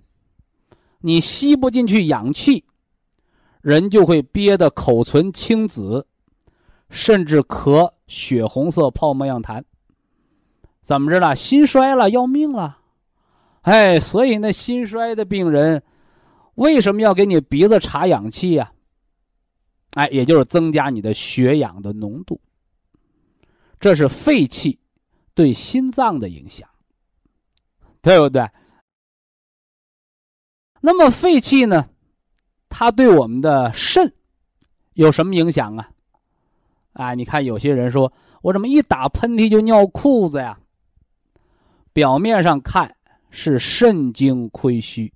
[1.00, 2.64] 你吸不进去氧气，
[3.60, 6.06] 人就会憋得口唇青紫，
[6.88, 9.64] 甚至咳血红色泡沫样痰。
[10.82, 11.34] 怎么着了？
[11.34, 12.78] 心衰了，要命了！
[13.62, 15.82] 哎，所以那心衰的病人，
[16.54, 18.70] 为什么要给你鼻子插氧气呀？
[19.94, 22.40] 哎，也就是增加你的血氧的浓度。
[23.80, 24.78] 这是肺气
[25.34, 26.68] 对心脏的影响，
[28.02, 28.48] 对不对？
[30.80, 31.88] 那么肺气呢？
[32.68, 34.12] 它对我们的肾
[34.94, 35.90] 有什么影响啊？
[36.92, 38.12] 啊，你看有些人说
[38.42, 40.58] 我怎么一打喷嚏就尿裤子呀？
[41.92, 42.96] 表面上看
[43.30, 45.12] 是肾精亏虚，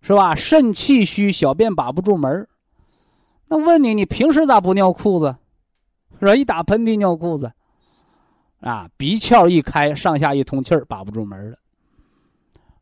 [0.00, 0.34] 是吧？
[0.34, 2.48] 肾气虚，小便把不住门
[3.48, 5.36] 那问你，你平时咋不尿裤子？
[6.18, 6.34] 是吧？
[6.34, 7.52] 一打喷嚏尿裤子，
[8.60, 11.58] 啊，鼻窍一开，上下一通气儿，把不住门了。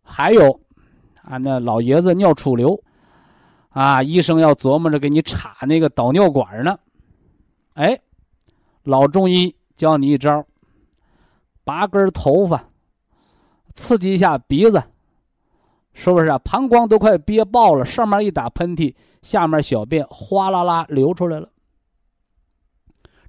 [0.02, 0.60] 还有，
[1.22, 2.80] 啊，那老爷子尿储留，
[3.70, 6.78] 啊，医生要琢磨着给你插那个导尿管呢。
[7.74, 7.98] 哎，
[8.84, 10.46] 老中医教你一招，
[11.64, 12.62] 拔根头发，
[13.74, 14.82] 刺激一下鼻子，
[15.92, 16.38] 是不是啊？
[16.38, 21.48] 膀胱都快憋爆了，上面一打喷嚏，下面小便哗啦啦流出来了。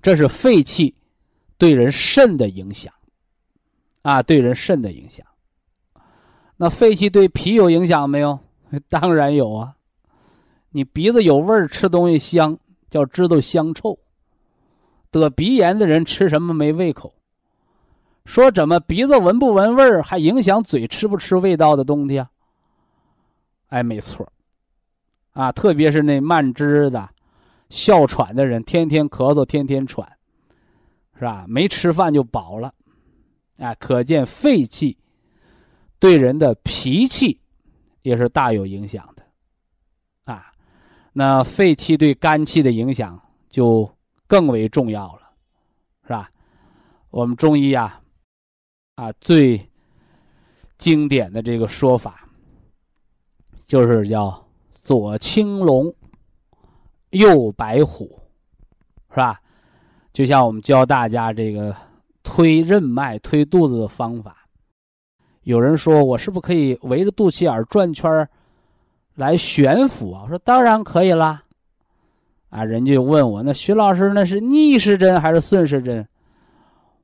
[0.06, 0.94] 这是肺气
[1.58, 2.94] 对人肾的影响，
[4.04, 5.26] 啊，对人肾的影响。
[6.58, 8.38] 那肺气对脾有影响没有？
[8.88, 9.74] 当然有啊。
[10.70, 12.56] 你鼻子有味儿，吃东西香，
[12.88, 13.98] 叫知道香臭。
[15.10, 17.12] 得鼻炎的人吃什么没胃口？
[18.26, 22.30] 说怎么鼻子闻不闻味儿，还影响嘴吃不吃味道的东西啊？
[23.70, 24.32] 哎，没错。
[25.32, 27.10] 啊，特别是那慢支的。
[27.70, 30.18] 哮喘的人天天咳嗽，天天喘，
[31.16, 31.46] 是吧？
[31.48, 32.74] 没吃饭就饱了，
[33.58, 34.98] 哎，可见肺气
[36.00, 37.40] 对人的脾气
[38.02, 39.24] 也是大有影响的，
[40.32, 40.52] 啊，
[41.14, 43.90] 那肺气对肝气的影响就
[44.28, 45.22] 更为重要了，
[46.04, 46.30] 是吧？
[47.10, 48.02] 我们中医啊，
[48.96, 49.70] 啊，最
[50.78, 52.30] 经典的这个说法
[53.66, 55.94] 就是叫左青龙。
[57.12, 58.20] 右白虎，
[59.10, 59.40] 是吧？
[60.12, 61.76] 就像我们教大家这个
[62.24, 64.38] 推任脉、推肚子的方法。
[65.44, 68.28] 有人说我是不是可以围着肚脐眼转圈
[69.16, 70.22] 来悬浮啊？
[70.24, 71.44] 我说当然可以啦。
[72.50, 76.08] 啊，人家就问我那徐老师那是逆时针还是顺时针？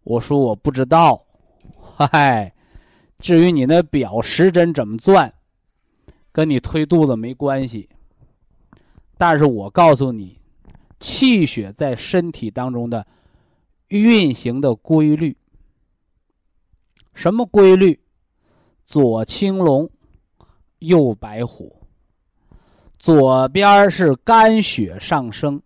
[0.04, 1.24] 我说我不知道。
[1.96, 2.52] 嗨，
[3.20, 5.32] 至于你那表时针怎么转，
[6.32, 7.90] 跟你推肚子没关系。
[9.22, 10.40] 但是我告诉你，
[11.00, 13.06] 气血在身体当中的
[13.90, 15.38] 运行的规律，
[17.14, 18.00] 什么规律？
[18.84, 19.88] 左青龙，
[20.80, 21.84] 右白虎。
[22.98, 25.62] 左边是肝血上升，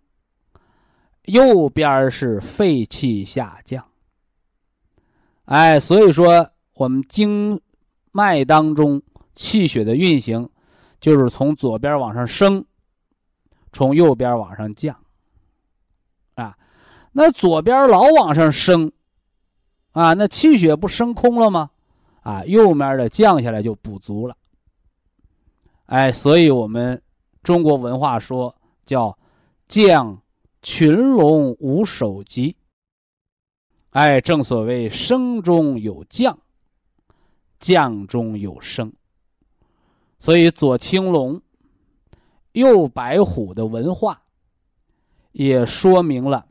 [1.23, 3.85] 右边是肺气下降。
[5.45, 7.61] 哎，所以说我们经
[8.11, 9.01] 脉当中
[9.33, 10.49] 气血的运行，
[10.99, 12.65] 就是从左边往上升。
[13.75, 14.97] 从右边往上降，
[16.35, 16.57] 啊，
[17.11, 18.89] 那左边老往上升，
[19.91, 21.71] 啊，那气血不升空了吗？
[22.21, 24.37] 啊，右面的降下来就补足了。
[25.87, 27.01] 哎，所以我们
[27.43, 29.19] 中国文化说叫
[29.67, 30.21] “降
[30.61, 32.55] 群龙无首级”。
[33.91, 36.39] 哎，正所谓升中有降，
[37.59, 38.93] 降中有升。
[40.17, 41.41] 所以左青龙。
[42.55, 44.21] 右白虎的文化，
[45.33, 46.45] 也说明了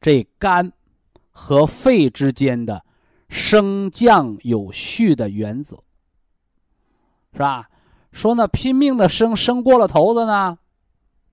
[0.00, 0.72] 这肝
[1.30, 2.84] 和肺之间的
[3.28, 5.76] 升降有序的原则，
[7.32, 7.70] 是吧？
[8.10, 10.58] 说那拼命的升，升过了头的呢，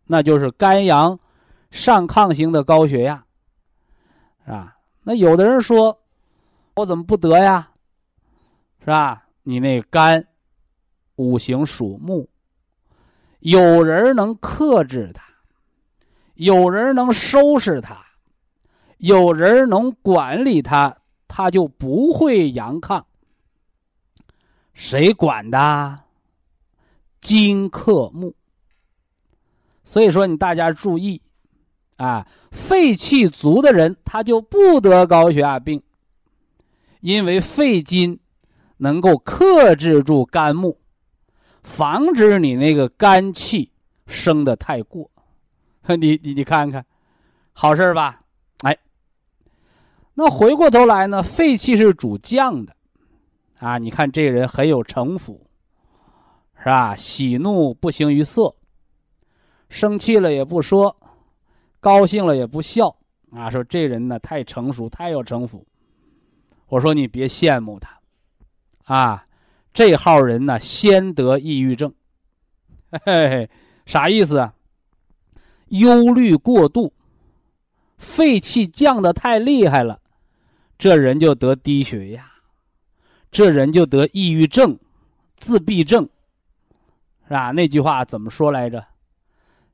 [0.05, 1.19] 那就是肝阳
[1.71, 3.25] 上亢型的高血压，
[4.45, 4.77] 是吧？
[5.01, 5.99] 那有的人说，
[6.75, 7.71] 我怎么不得呀？
[8.81, 9.25] 是吧？
[9.41, 10.27] 你那肝
[11.15, 12.29] 五行属木。
[13.39, 15.23] 有人能克制它，
[16.35, 17.97] 有人能收拾它，
[18.97, 20.97] 有人能管理它，
[21.27, 23.03] 它就不会阳亢。
[24.73, 25.99] 谁管的？
[27.19, 28.35] 金克木。
[29.83, 31.21] 所以说，你大家注意
[31.95, 35.81] 啊，肺气足的人，他就不得高血压病，
[36.99, 38.19] 因为肺金
[38.77, 40.77] 能够克制住肝木。
[41.67, 43.71] 防止你那个肝气
[44.07, 45.11] 升的太过，
[45.99, 46.83] 你你你看看，
[47.51, 48.21] 好事吧？
[48.63, 48.75] 哎，
[50.15, 52.75] 那回过头来呢，肺气是主降的，
[53.59, 55.45] 啊，你看这人很有城府，
[56.57, 56.95] 是吧？
[56.95, 58.55] 喜怒不形于色，
[59.69, 60.95] 生气了也不说，
[61.79, 62.97] 高兴了也不笑，
[63.31, 65.67] 啊，说这人呢太成熟，太有城府。
[66.67, 67.99] 我说你别羡慕他，
[68.85, 69.26] 啊。
[69.77, 71.93] 这号人呢，先得抑郁症，
[72.89, 73.49] 嘿嘿，
[73.85, 74.55] 啥意思啊？
[75.67, 76.91] 忧虑过度，
[77.99, 79.99] 肺气降的太厉害了，
[80.79, 82.25] 这人就得低血压，
[83.29, 84.79] 这人就得抑郁症、
[85.35, 86.09] 自闭症，
[87.27, 87.51] 是吧？
[87.51, 88.83] 那句话怎么说来着？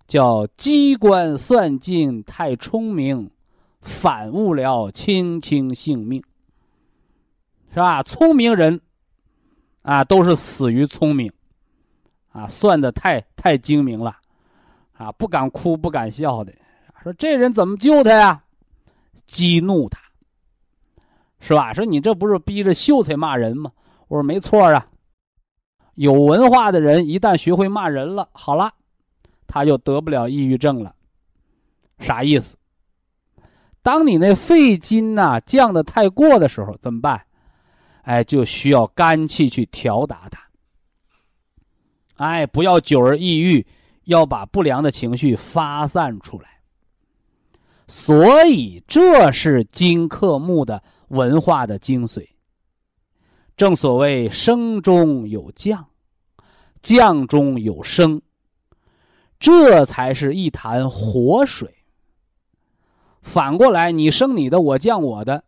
[0.06, 3.32] 叫机关算尽太聪明，
[3.80, 6.22] 反误了卿卿性命，
[7.70, 8.04] 是吧？
[8.04, 8.82] 聪明人。
[9.84, 11.32] 啊，都是死于聪明，
[12.32, 14.18] 啊，算的太太精明了，
[14.94, 16.52] 啊，不敢哭不敢笑的，
[17.04, 18.42] 说这人怎么救他呀？
[19.28, 20.00] 激怒他，
[21.40, 21.74] 是吧？
[21.74, 23.72] 说你这不是逼着秀才骂人吗？
[24.08, 24.88] 我说没错啊。
[25.96, 28.74] 有文化的人一旦学会骂人了，好了，
[29.46, 30.96] 他就得不了抑郁症了。
[32.00, 32.58] 啥意思？
[33.82, 37.26] 当你那肺金呐降的太过的时候，怎么办？
[38.04, 40.42] 哎，就需要肝气去调达它。
[42.16, 43.66] 哎，不要久而抑郁，
[44.06, 46.62] 要把不良的情绪发散出来。
[47.88, 52.28] 所以，这是金克木的文化的精髓。
[53.58, 55.86] 正所谓生中有降，
[56.82, 58.22] 降中有生，
[59.40, 61.74] 这才是一潭活水。
[63.22, 65.44] 反过来，你生你的，我降我的，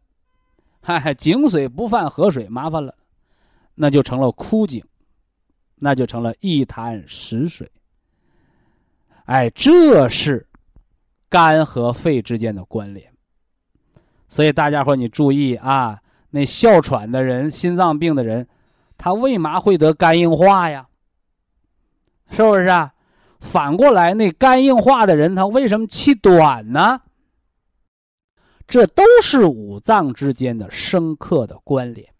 [0.88, 2.94] 嗨，井水不犯河水，麻烦了，
[3.74, 4.86] 那就成了枯井，
[5.78, 7.68] 那就成了一潭死水。
[9.26, 10.48] 哎，这是
[11.28, 13.12] 肝和肺之间的关联。
[14.28, 18.48] 所以大家伙你注意啊，那哮喘的人、心脏病的人，
[18.96, 20.88] 他为嘛会得肝硬化呀？
[22.30, 22.94] 是不是啊？
[23.40, 27.02] 反过来，那肝硬化的人，他为什么气短呢？
[28.68, 32.11] 这都是五脏之间的深刻的关联，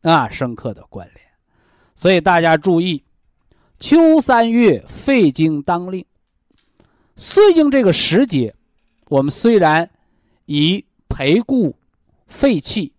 [0.00, 1.20] 啊，深刻的关联。
[1.94, 3.04] 所以大家注意，
[3.78, 6.04] 秋三月肺经当令，
[7.16, 8.54] 岁应这个时节，
[9.08, 9.88] 我们虽然
[10.46, 11.76] 以培固
[12.26, 12.92] 肺气、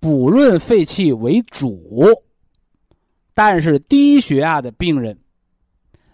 [0.00, 1.98] 补润肺气为主，
[3.32, 5.16] 但是低血压的病人，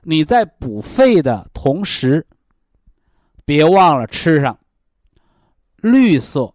[0.03, 2.27] 你在补肺的同时，
[3.47, 4.60] 别忘了吃上。
[5.81, 6.55] 绿色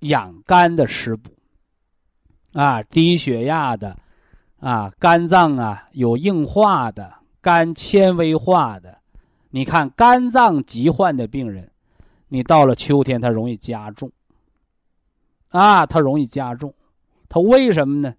[0.00, 1.30] 养肝的食补
[2.52, 3.96] 啊，低血压的
[4.58, 8.98] 啊，肝脏啊有硬化的、肝纤维化的，
[9.50, 11.70] 你看肝脏疾患的病人，
[12.28, 14.10] 你到了秋天他容易加重
[15.50, 16.74] 啊，他容易加重，
[17.28, 18.14] 他为什么呢？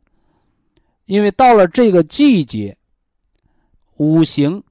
[1.05, 2.77] 因为到了这个季节，
[3.97, 4.63] 五行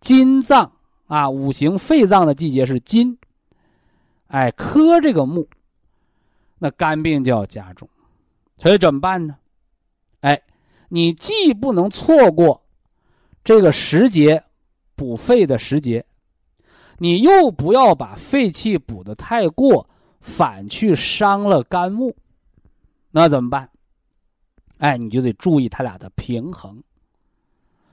[0.00, 0.72] 金脏
[1.06, 3.18] 啊，五行肺脏的季节是金。
[4.32, 5.46] 哎，克这个木，
[6.58, 7.86] 那肝病就要加重，
[8.56, 9.36] 所以怎么办呢？
[10.20, 10.42] 哎，
[10.88, 12.62] 你既不能错过
[13.44, 14.42] 这个时节
[14.96, 16.02] 补肺的时节，
[16.96, 19.86] 你又不要把肺气补的太过，
[20.22, 22.16] 反去伤了肝木，
[23.10, 23.68] 那怎么办？
[24.78, 26.82] 哎，你就得注意它俩的平衡。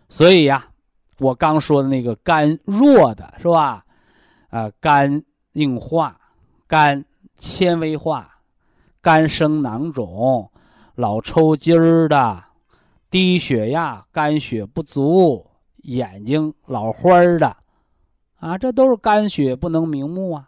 [0.07, 0.71] 所以呀，
[1.17, 3.85] 我刚说的那个肝弱的是吧？
[4.47, 5.21] 啊，肝
[5.51, 6.15] 硬化。
[6.70, 7.03] 肝
[7.39, 8.30] 纤维化，
[9.01, 10.51] 肝生囊肿，
[10.93, 12.43] 老抽筋儿的，
[13.09, 15.43] 低血压，肝血不足，
[15.78, 17.57] 眼睛老花儿的，
[18.36, 20.47] 啊，这都是肝血不能明目啊。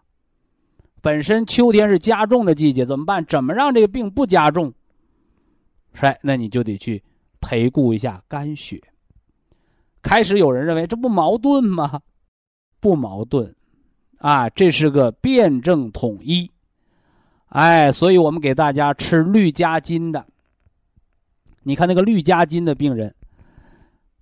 [1.01, 3.25] 本身秋天是加重的季节，怎么办？
[3.25, 4.71] 怎么让这个病不加重？
[5.95, 7.03] 是，那你就得去
[7.39, 8.79] 培固一下肝血。
[10.03, 11.99] 开始有人认为这不矛盾吗？
[12.79, 13.55] 不矛盾。
[14.21, 16.49] 啊，这是个辩证统一，
[17.47, 20.23] 哎，所以我们给大家吃绿加金的。
[21.63, 23.13] 你看那个绿加金的病人，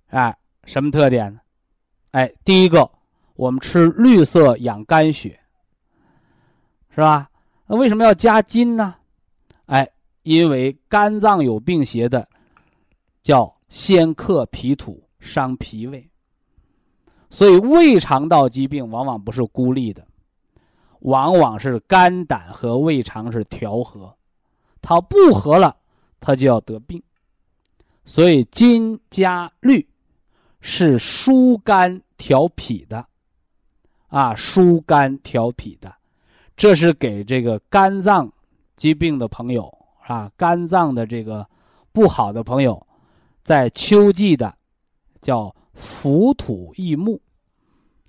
[0.08, 0.34] 哎，
[0.64, 1.40] 什么特点呢？
[2.12, 2.90] 哎，第一个，
[3.34, 5.38] 我们吃绿色养肝血，
[6.94, 7.30] 是吧？
[7.66, 8.94] 那为什么要加金呢？
[9.66, 9.86] 哎，
[10.22, 12.26] 因为肝脏有病邪的，
[13.22, 16.09] 叫先克脾土，伤脾胃。
[17.32, 20.04] 所以，胃肠道疾病往往不是孤立的，
[21.02, 24.12] 往往是肝胆和胃肠是调和，
[24.82, 25.76] 它不和了，
[26.18, 27.00] 它就要得病。
[28.04, 29.88] 所以，金加绿
[30.60, 33.06] 是疏肝调脾的，
[34.08, 35.94] 啊，疏肝调脾的，
[36.56, 38.28] 这是给这个肝脏
[38.74, 39.72] 疾病的朋友
[40.04, 41.46] 啊，肝脏的这个
[41.92, 42.84] 不好的朋友，
[43.44, 44.52] 在秋季的
[45.20, 45.54] 叫。
[45.80, 47.18] 浮土益木，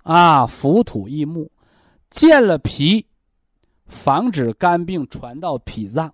[0.03, 1.49] 啊，浮土益木，
[2.09, 3.05] 健了脾，
[3.87, 6.13] 防止肝病传到脾脏，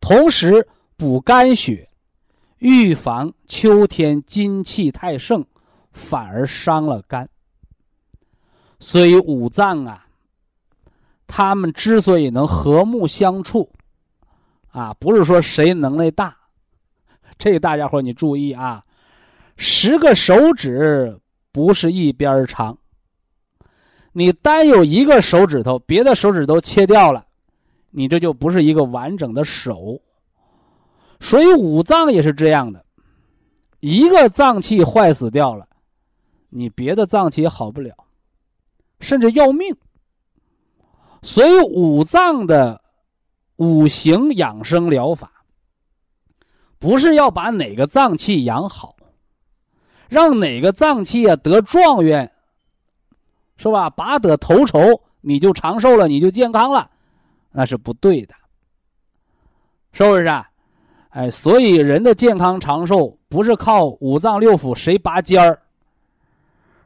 [0.00, 1.88] 同时补肝血，
[2.58, 5.44] 预防秋天金气太盛，
[5.92, 7.28] 反而伤了肝。
[8.80, 10.04] 所以五脏啊，
[11.28, 13.70] 他们之所以能和睦相处，
[14.72, 16.36] 啊，不是说谁能耐大，
[17.38, 18.82] 这大家伙你注意啊。
[19.64, 21.20] 十个手指
[21.52, 22.76] 不是一边长，
[24.10, 27.24] 你单有一个手指头，别的手指头切掉了，
[27.90, 30.00] 你这就不是一个完整的手。
[31.20, 32.84] 所以五脏也是这样的，
[33.78, 35.64] 一个脏器坏死掉了，
[36.48, 37.94] 你别的脏器也好不了，
[38.98, 39.76] 甚至要命。
[41.22, 42.82] 所以五脏的
[43.54, 45.44] 五行养生疗法，
[46.80, 48.96] 不是要把哪个脏器养好，
[50.12, 52.30] 让哪个脏器啊得状元，
[53.56, 53.88] 是吧？
[53.88, 56.90] 拔得头筹，你就长寿了，你就健康了，
[57.50, 58.34] 那是不对的，
[59.92, 60.50] 是不是啊？
[61.08, 65.58] 哎，所以人的健康长寿不是靠五脏六腑谁拔尖儿，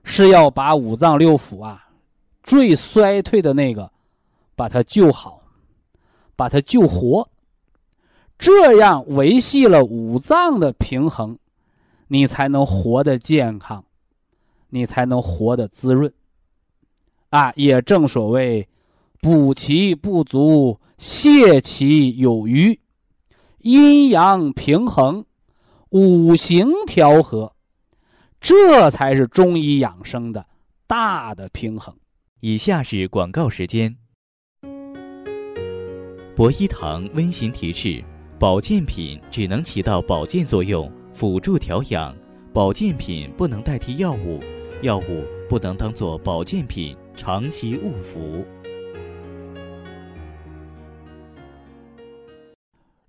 [0.05, 1.85] 是要把五脏六腑啊
[2.45, 3.91] 最衰退的那个。
[4.55, 5.43] 把它救好，
[6.35, 7.29] 把它救活，
[8.39, 11.37] 这样维系了五脏的平衡，
[12.09, 13.85] 你才能活得健康，
[14.71, 16.13] 你才能活得滋润。
[17.31, 18.69] 啊，也正所谓，
[19.21, 22.79] 补其不足，泻其有余，
[23.59, 25.25] 阴阳平衡，
[25.91, 27.53] 五行调和，
[28.41, 30.47] 这才是中医养生的
[30.87, 31.95] 大的平衡。
[32.41, 33.97] 以下是广告时间。
[36.37, 38.05] 博一堂温馨提示：
[38.39, 42.15] 保健品只能起到保健作用，辅助调养；
[42.53, 44.39] 保健品不能代替药物，
[44.83, 48.45] 药物不能当做保健品长期误服。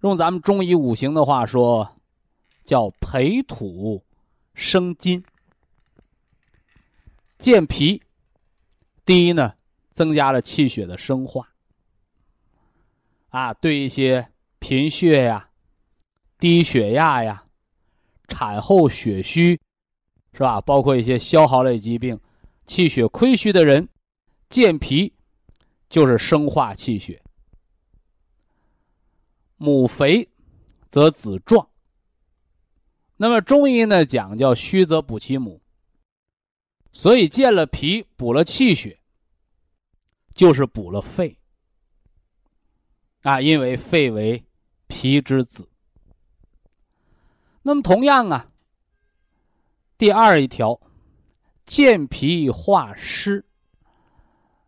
[0.03, 1.97] 用咱们中医五行的话说，
[2.63, 4.01] 叫培土
[4.53, 5.21] 生金。
[7.37, 8.01] 健脾，
[9.03, 9.53] 第一呢，
[9.91, 11.49] 增加了气血的生化。
[13.31, 14.29] 啊，对一些
[14.59, 15.49] 贫血呀、
[16.39, 17.43] 低血压呀、
[18.27, 19.59] 产后血虚，
[20.33, 20.61] 是吧？
[20.61, 22.19] 包括一些消耗类疾病、
[22.65, 23.87] 气血亏虚的人，
[24.49, 25.13] 健脾
[25.89, 27.21] 就是生化气血。
[29.55, 30.29] 母肥
[30.89, 31.67] 则子壮。
[33.15, 35.61] 那么中医呢讲叫虚则补其母，
[36.91, 38.99] 所以健了脾，补了气血，
[40.35, 41.39] 就是补了肺。
[43.23, 44.45] 啊，因为肺为
[44.85, 45.67] 脾之子。
[47.67, 48.47] 那么同样啊，
[49.97, 50.79] 第二一条，
[51.65, 53.43] 健脾化湿。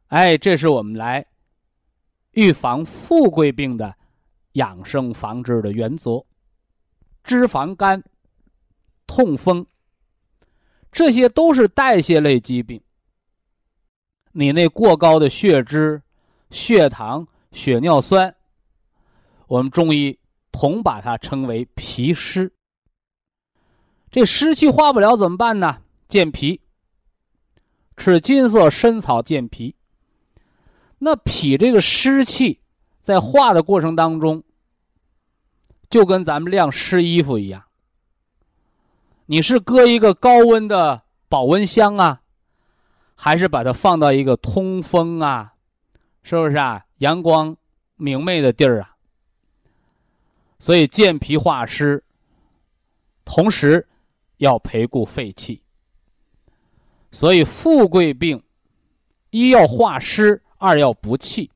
[0.07, 1.25] 哎，这是我们来
[2.31, 3.95] 预防富贵病的
[4.53, 6.21] 养生防治的原则。
[7.23, 8.03] 脂肪肝、
[9.07, 9.65] 痛风，
[10.91, 12.81] 这些都是代谢类疾病。
[14.33, 16.01] 你那过高的血脂、
[16.51, 18.35] 血糖、血尿酸。
[19.47, 20.19] 我们中医
[20.51, 22.51] 统把它称为脾湿。
[24.11, 25.81] 这湿气化不了怎么办呢？
[26.07, 26.61] 健脾，
[27.95, 29.75] 吃金色参草健脾。
[30.97, 32.59] 那脾这个湿气
[32.99, 34.43] 在化的过程当中，
[35.89, 37.63] 就跟咱们晾湿衣服一样。
[39.27, 42.21] 你是搁一个高温的保温箱啊，
[43.15, 45.53] 还是把它放到一个通风啊，
[46.23, 46.83] 是不是啊？
[46.97, 47.55] 阳光
[47.95, 48.95] 明媚的地儿啊？
[50.57, 52.03] 所以健脾化湿，
[53.23, 53.87] 同时
[54.39, 55.63] 要培固肺气。
[57.11, 58.43] 所以富贵病，
[59.29, 61.49] 一要化湿，二要补气。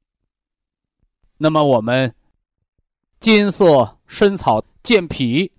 [1.37, 2.15] 那么我们
[3.19, 5.51] 金色参草健脾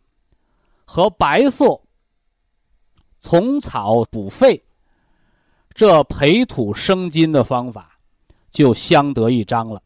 [0.85, 1.81] 和白色
[3.21, 4.65] 虫草补肺，
[5.75, 7.99] 这培土生金的方法
[8.51, 9.83] 就相得益彰了。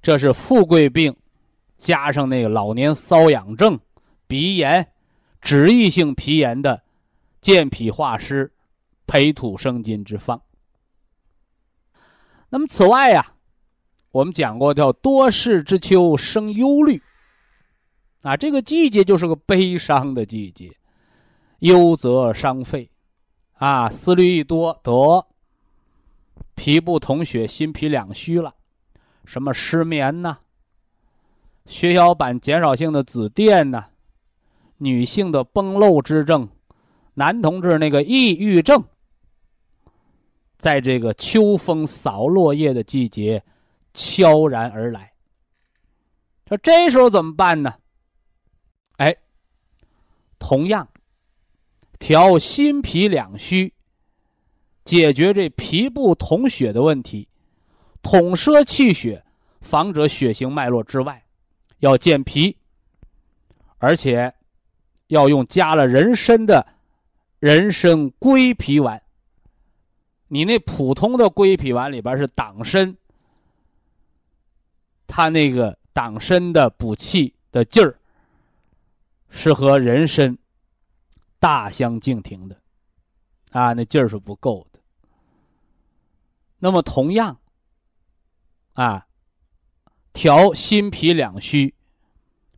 [0.00, 1.14] 这是富贵病。
[1.78, 3.78] 加上那个老年瘙痒症、
[4.26, 4.84] 鼻炎、
[5.48, 6.82] 脂溢性皮炎的
[7.40, 8.52] 健脾化湿、
[9.06, 10.42] 培土生金之方。
[12.50, 13.32] 那么此外呀，
[14.10, 17.02] 我们讲过叫多事之秋生忧虑，
[18.20, 20.70] 啊，这个季节就是个悲伤的季节，
[21.60, 22.90] 忧则伤肺，
[23.54, 25.26] 啊，思虑一多得
[26.56, 28.54] 脾不统血、心脾两虚了，
[29.24, 30.36] 什么失眠呐？
[31.64, 33.86] 血小板减少性的紫癜呐，
[34.78, 36.48] 女性的崩漏之症，
[37.14, 38.82] 男同志那个抑郁症，
[40.56, 43.42] 在这个秋风扫落叶的季节
[43.94, 45.12] 悄然而来。
[46.46, 47.74] 说这时候怎么办呢？
[48.96, 49.14] 哎，
[50.38, 50.88] 同样
[51.98, 53.74] 调心脾两虚，
[54.84, 57.28] 解决这脾不统血的问题，
[58.02, 59.24] 统摄气血，
[59.60, 61.22] 防止血行脉络之外。
[61.80, 62.56] 要健脾，
[63.76, 64.34] 而且
[65.08, 66.66] 要用加了人参的
[67.38, 69.02] 人参归脾丸。
[70.28, 72.96] 你那普通的归脾丸里边是党参，
[75.06, 77.98] 它那个党参的补气的劲儿
[79.30, 80.38] 是和人参
[81.38, 82.56] 大相径庭的。
[83.50, 84.78] 啊，那劲儿是不够的。
[86.58, 87.38] 那么同样，
[88.74, 89.06] 啊，
[90.12, 91.74] 调心脾两虚，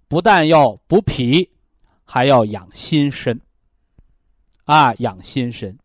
[0.09, 1.51] 不但要补脾，
[2.13, 3.41] 还要养心神。
[4.65, 5.79] 啊，养心神。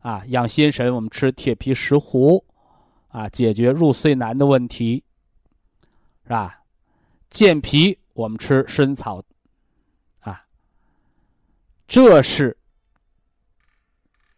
[0.00, 2.42] 啊，养心神，我们吃铁皮石斛，
[3.06, 5.04] 啊，解决入睡难的问题，
[6.24, 6.64] 是吧？
[7.30, 9.22] 健脾，我们吃参草，
[10.18, 10.44] 啊，
[11.86, 12.58] 这是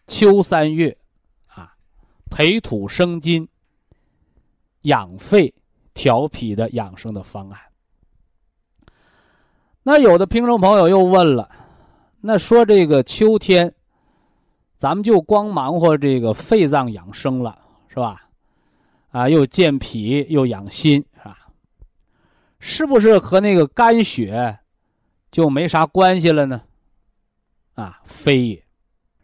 [0.07, 0.95] 秋三月，
[1.47, 1.75] 啊，
[2.31, 3.49] 培土生金、
[4.83, 5.55] 养肺
[5.95, 7.59] 调脾的养生的方案。
[9.85, 11.49] 那有的听众朋友又问了，
[12.21, 13.73] 那说这个秋天。
[14.77, 17.57] 咱们就光忙活这个肺脏养生了，
[17.89, 18.29] 是吧？
[19.13, 21.39] 啊，又健脾又养心，是吧？
[22.59, 24.59] 是不是和那个肝血
[25.31, 26.61] 就没啥关系了呢？
[27.75, 28.65] 啊，非也，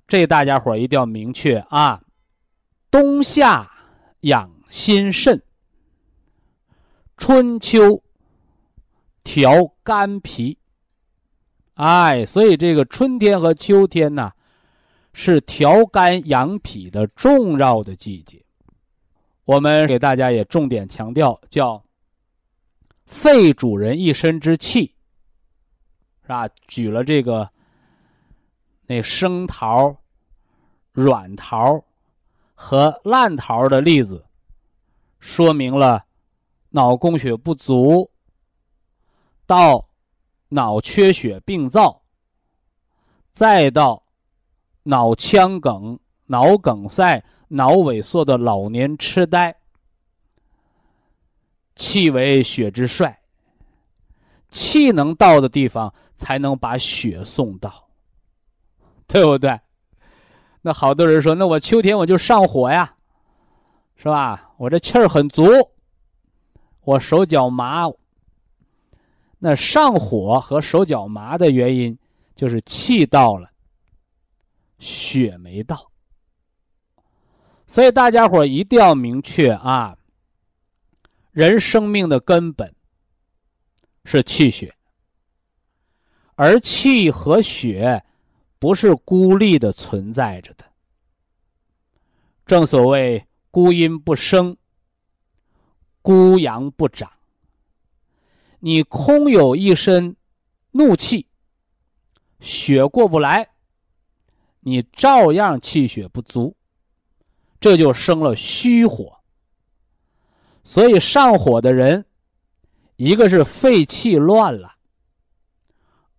[0.06, 2.00] 这大家伙一定要明确啊。
[2.90, 3.70] 冬夏
[4.20, 5.42] 养心肾，
[7.18, 8.02] 春秋
[9.24, 10.58] 调肝脾。
[11.74, 14.32] 哎，所以这个春天和秋天呢？
[15.12, 18.40] 是调肝养脾的重要的季节，
[19.44, 21.82] 我们给大家也重点强调，叫
[23.06, 24.94] 肺主人一身之气，
[26.22, 26.48] 是吧？
[26.68, 27.50] 举了这个
[28.86, 29.94] 那生桃、
[30.92, 31.84] 软桃
[32.54, 34.24] 和烂桃的例子，
[35.18, 36.04] 说明了
[36.68, 38.08] 脑供血不足
[39.50, 39.88] 到
[40.50, 42.02] 脑缺血病灶，
[43.32, 44.00] 再到。
[44.84, 49.54] 脑腔梗、脑梗塞、脑萎缩的老年痴呆，
[51.74, 53.20] 气为血之帅，
[54.50, 57.88] 气能到的地方，才能把血送到，
[59.06, 59.60] 对不对？
[60.62, 62.94] 那好多人说，那我秋天我就上火呀，
[63.96, 64.52] 是吧？
[64.56, 65.44] 我这气儿很足，
[66.82, 67.86] 我手脚麻。
[69.40, 71.98] 那上火和手脚麻的原因，
[72.36, 73.50] 就是气到了。
[74.78, 75.90] 血没到，
[77.66, 79.94] 所以大家伙一定要明确啊！
[81.32, 82.74] 人生命的根本
[84.06, 84.74] 是气血，
[86.34, 88.02] 而气和血
[88.58, 90.64] 不是孤立的存在着的。
[92.46, 94.56] 正所谓孤阴不生，
[96.00, 97.19] 孤阳不长。
[98.60, 100.14] 你空有一身
[100.70, 101.26] 怒气，
[102.40, 103.48] 血过不来。
[104.60, 106.54] 你照样气血不足，
[107.58, 109.18] 这就生了虚火。
[110.62, 112.04] 所以上火的人，
[112.96, 114.74] 一个是肺气乱了，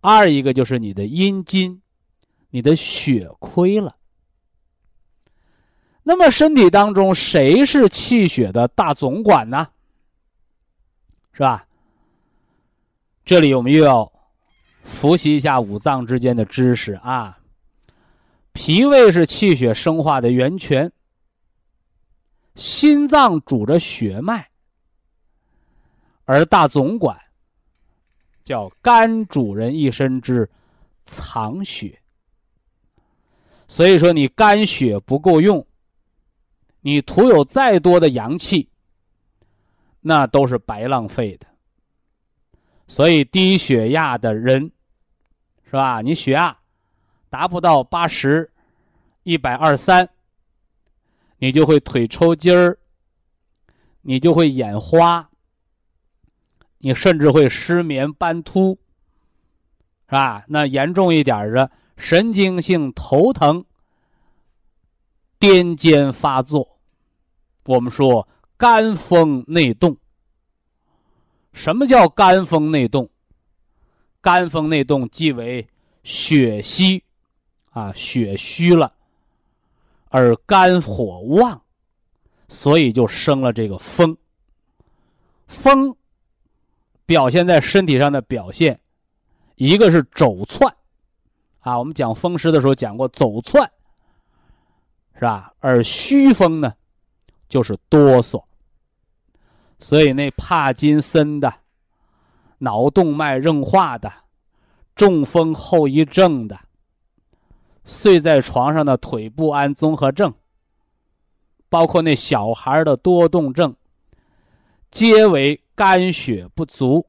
[0.00, 1.80] 二一个就是你的阴筋、
[2.50, 3.96] 你的血亏了。
[6.02, 9.68] 那么身体当中谁是气血的大总管呢？
[11.32, 11.64] 是吧？
[13.24, 14.10] 这里我们又要
[14.82, 17.38] 复习一下五脏之间的知识啊。
[18.52, 20.92] 脾胃是气血生化的源泉，
[22.54, 24.46] 心脏主着血脉，
[26.24, 27.18] 而大总管
[28.44, 30.50] 叫肝主人一身之
[31.06, 31.98] 藏血。
[33.68, 35.64] 所以说，你肝血不够用，
[36.80, 38.68] 你徒有再多的阳气，
[40.00, 41.46] 那都是白浪费的。
[42.92, 44.70] 所以低血压的人，
[45.64, 46.02] 是吧？
[46.02, 46.58] 你血压。
[47.30, 48.52] 达不到八十，
[49.22, 50.10] 一百二三，
[51.38, 52.76] 你就会腿抽筋儿，
[54.02, 55.30] 你就会眼花，
[56.80, 58.78] 你甚至会失眠斑秃，
[60.04, 60.44] 是吧？
[60.48, 63.64] 那严重一点的神经性头疼、
[65.40, 66.78] 癫痫发作，
[67.64, 68.28] 我们说
[68.58, 69.96] 肝风内动。
[71.52, 73.08] 什么叫肝风内动？
[74.20, 75.66] 肝风内动即为
[76.02, 77.02] 血虚。
[77.70, 78.92] 啊，血虚了，
[80.10, 81.62] 而肝火旺，
[82.46, 84.14] 所以就生了这个风。
[85.46, 85.96] 风
[87.06, 88.78] 表现在身体上的表现，
[89.54, 90.76] 一个是走窜，
[91.60, 93.72] 啊，我们讲风湿的时候讲过走窜，
[95.14, 95.54] 是吧？
[95.60, 96.74] 而虚风呢，
[97.48, 98.44] 就是哆嗦。
[99.82, 101.52] 所以那帕金森的、
[102.58, 104.12] 脑动脉硬化的、
[104.94, 106.56] 中风后遗症的。
[107.84, 110.32] 睡在床上的腿不安综合症，
[111.68, 113.74] 包括那小孩的多动症，
[114.88, 117.04] 皆为肝血不足，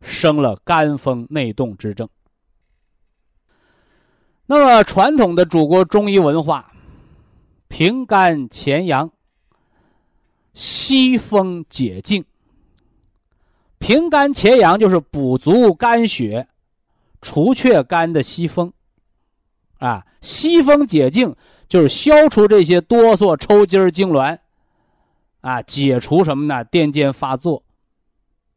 [0.00, 2.08] 生了肝风内动之症。
[4.46, 6.72] 那么传统的祖国中医文化，
[7.66, 9.10] 平肝潜阳，
[10.52, 12.24] 息风解痉。
[13.78, 16.46] 平肝潜阳就是补足肝血，
[17.20, 18.72] 除却肝的息风。
[19.78, 21.34] 啊，息风解痉
[21.68, 24.38] 就是消除这些哆嗦、抽筋儿、痉挛，
[25.40, 26.64] 啊，解除什么呢？
[26.64, 27.64] 癫痫发作，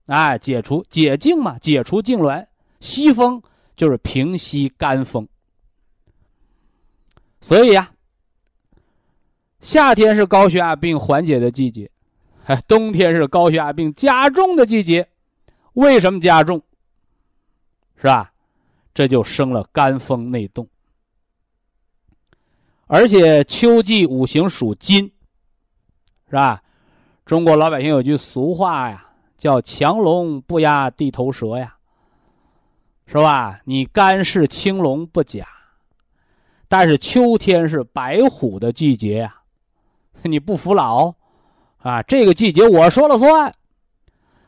[0.05, 2.45] 啊，解除解痉嘛，解除痉挛，
[2.79, 3.41] 息风
[3.75, 5.27] 就是平息肝风。
[7.41, 7.91] 所以呀，
[9.65, 11.89] 夏天是高血压病缓解的季节，
[12.45, 15.07] 哎， 冬天是高血压病加重的季节。
[15.73, 16.61] 为什么加重？
[17.95, 18.31] 是吧？
[18.93, 20.69] 这就生了肝风内动。
[22.85, 25.11] 而且秋季五行属金，
[26.29, 26.61] 是吧？
[27.25, 29.03] 中国老百姓有句俗话呀，
[29.35, 31.75] 叫“强龙不压地头蛇”呀，
[33.07, 33.59] 是吧？
[33.65, 35.47] 你肝是青龙不假，
[36.67, 39.41] 但是秋天是白虎的季节呀，
[40.25, 41.13] 你不服老
[41.77, 42.01] 啊？
[42.03, 43.53] 这个季节我说了算，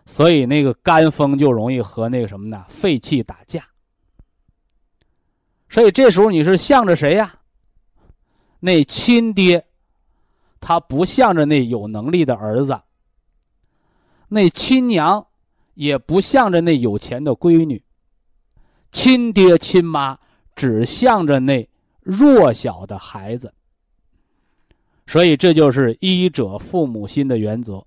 [0.05, 2.65] 所以那个肝风就容易和那个什么呢？
[2.67, 3.63] 肺气打架。
[5.69, 7.35] 所以这时候你是向着谁呀？
[8.59, 9.65] 那亲爹，
[10.59, 12.73] 他不向着那有能力的儿子；
[14.29, 15.27] 那亲娘，
[15.75, 17.83] 也不向着那有钱的闺女。
[18.91, 20.17] 亲爹亲妈
[20.55, 21.69] 只向着那
[22.01, 23.53] 弱小的孩子。
[25.07, 27.83] 所以这就是医者父母心的原则。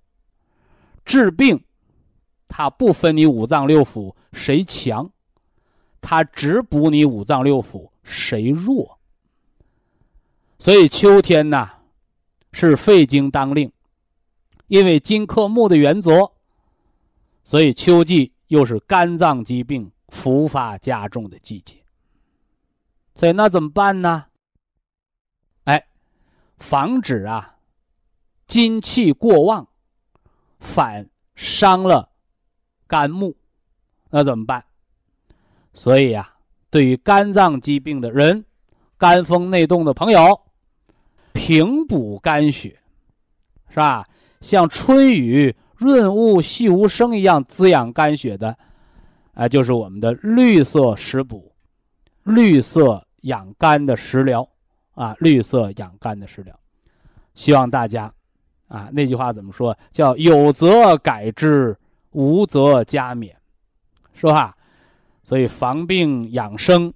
[1.05, 1.63] 治病，
[2.49, 5.11] 他不分你五脏六腑谁强，
[6.01, 8.99] 他只补你五脏六腑谁弱。
[10.59, 11.71] 所以秋天呢，
[12.53, 13.71] 是肺经当令，
[14.69, 16.33] 因为金克木的原则，
[17.45, 21.77] 所以秋季又是肝脏疾病复发加重的季节。
[23.15, 24.27] 所以那怎么办呢？
[26.61, 27.57] 防止啊，
[28.47, 29.67] 金气过旺，
[30.61, 32.11] 反伤了
[32.87, 33.35] 肝木，
[34.11, 34.65] 那怎么办？
[35.73, 36.35] 所以呀，
[36.71, 38.45] 对于肝脏疾病的人，
[38.97, 40.41] 肝风内动的朋友。
[41.33, 42.79] 平补肝血，
[43.71, 44.07] 是吧？
[44.41, 48.59] 像春雨润物细无声一样滋养肝血的，
[49.33, 51.53] 啊，就是我们的绿色食补，
[52.25, 54.47] 绿色养肝的食疗，
[55.01, 56.55] 啊，绿色养肝的食疗。
[57.35, 58.13] 希望大家，
[58.69, 59.75] 啊，那句话怎么说？
[59.91, 61.75] 叫有则改之，
[62.11, 63.33] 无则加勉，
[64.13, 64.55] 是吧？
[65.25, 66.93] 所以防病养生，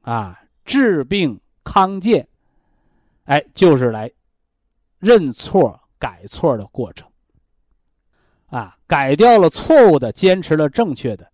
[0.00, 2.26] 啊，治病康健。
[3.24, 4.10] 哎，就是来
[4.98, 7.06] 认错改错的过程
[8.46, 11.30] 啊，改掉了错误的，坚持了正确的，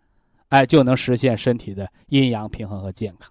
[0.49, 3.31] 哎，就能实现身体的阴阳平衡和健康。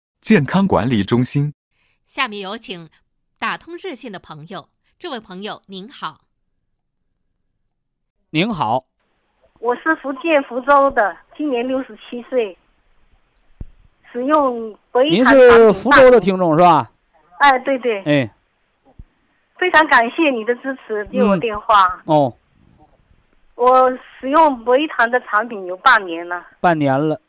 [0.21, 1.53] 健康管理中心”。
[2.05, 2.87] 下面有请
[3.39, 4.69] 打通热线的朋友，
[4.99, 6.21] 这位朋友您好，
[8.29, 8.85] 您好，
[9.59, 12.55] 我是福建福州的，今年六十七岁。
[14.11, 16.91] 使用博医堂您是福州的听众是吧？
[17.39, 18.03] 哎，对对。
[18.03, 18.29] 哎，
[19.57, 22.01] 非常感谢你的支持，接我电话。
[22.05, 22.31] 哦。
[23.55, 26.45] 我使用博一堂的产品有半年了。
[26.59, 27.19] 半年了。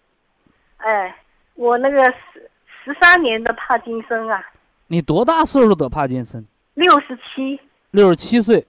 [0.78, 1.16] 哎，
[1.54, 2.50] 我那个十
[2.84, 4.42] 十三年的帕金森啊。
[4.88, 6.44] 你多大岁数得帕金森？
[6.74, 7.58] 六十七。
[7.92, 8.66] 六十七岁，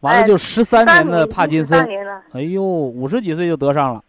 [0.00, 1.78] 完了就十三年的帕金森。
[1.78, 2.22] 三年了。
[2.32, 4.04] 哎呦，五十几岁就得上了。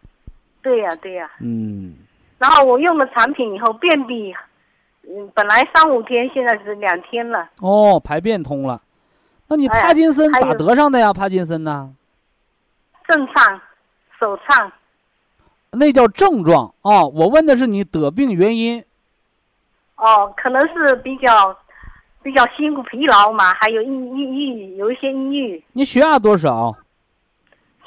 [0.62, 1.30] 对呀，对呀。
[1.40, 1.96] 嗯。
[2.38, 4.34] 然后我用了产品以后，便秘，
[5.10, 7.50] 嗯，本来三五天，现在是两天了。
[7.62, 8.82] 哦，排便通了。
[9.48, 11.12] 那你帕金森咋得上的呀？
[11.14, 11.94] 帕金森呢？
[13.08, 13.62] 症状，
[14.20, 14.72] 手颤。
[15.72, 17.12] 那叫症状哦。
[17.14, 18.84] 我问的是你得病原因。
[19.98, 21.56] 哦，可能是比较
[22.24, 25.64] 比较辛苦、疲劳嘛，还有抑抑郁，有一些抑郁。
[25.74, 26.76] 你血压多少？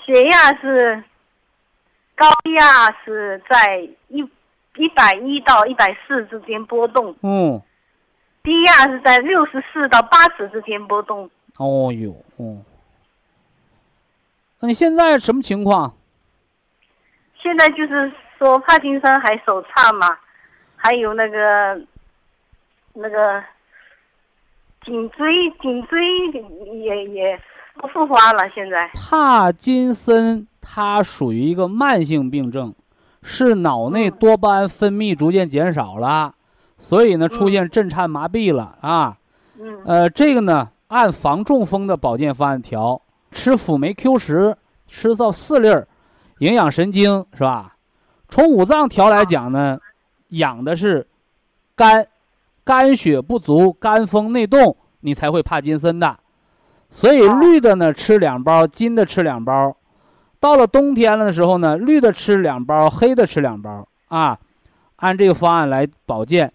[0.04, 1.02] 血压是
[2.14, 4.24] 高压是在一。
[4.76, 7.60] 一百一到一百四之间波动，嗯，
[8.42, 11.28] 低压是在六十四到八十之间波动。
[11.58, 12.64] 哦哟，嗯，
[14.60, 15.92] 那你现在什么情况？
[17.42, 20.16] 现在就是说帕金森还手颤嘛，
[20.76, 21.78] 还有那个
[22.94, 23.42] 那个
[24.84, 25.98] 颈椎颈椎
[26.78, 27.40] 也也
[27.74, 32.74] 不复发了，现在帕金森它属于一个慢性病症，
[33.22, 36.34] 是脑内嗯多巴胺分泌逐渐减少了，
[36.78, 39.16] 所以呢出嗯现震颤麻痹了啊。
[39.58, 45.86] 嗯呃，这个呢按防中风的保健方案调，吃辅酶 Q 十，吃到四粒儿，
[46.38, 47.76] 营养神经是吧？
[48.28, 49.78] 从五脏调来讲呢，
[50.28, 51.06] 养的是
[51.76, 52.06] 肝，
[52.70, 56.16] 肝血不足、肝风内动，你才会帕金森的。
[56.88, 59.76] 所以哦绿的呢吃两包，金的吃两包。
[60.38, 63.88] 到了冬天了的时候呢，绿的吃两包，黑的吃两包。
[64.06, 64.38] 啊，
[64.98, 66.52] 按这个方案来保健。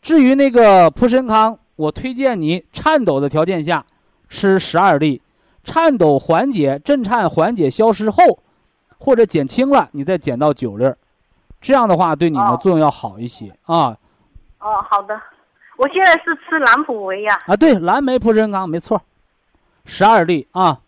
[0.00, 3.84] 至于那个普参康，我推荐你颤抖的条件下
[4.28, 5.20] 吃十二粒，
[5.64, 8.38] 颤抖缓解、震颤缓解消失后，
[8.96, 10.96] 或者减轻了，你再减到九粒儿，
[11.60, 12.56] 这样的话对你的哦。
[12.62, 13.52] 作用要好一些。
[13.64, 13.96] 啊。
[14.60, 15.20] 哦，好的，
[15.78, 17.56] 我现在是吃蓝普维呀、啊！
[17.56, 19.00] 对，蓝莓普参康没错，
[19.84, 20.78] 十二粒啊，哦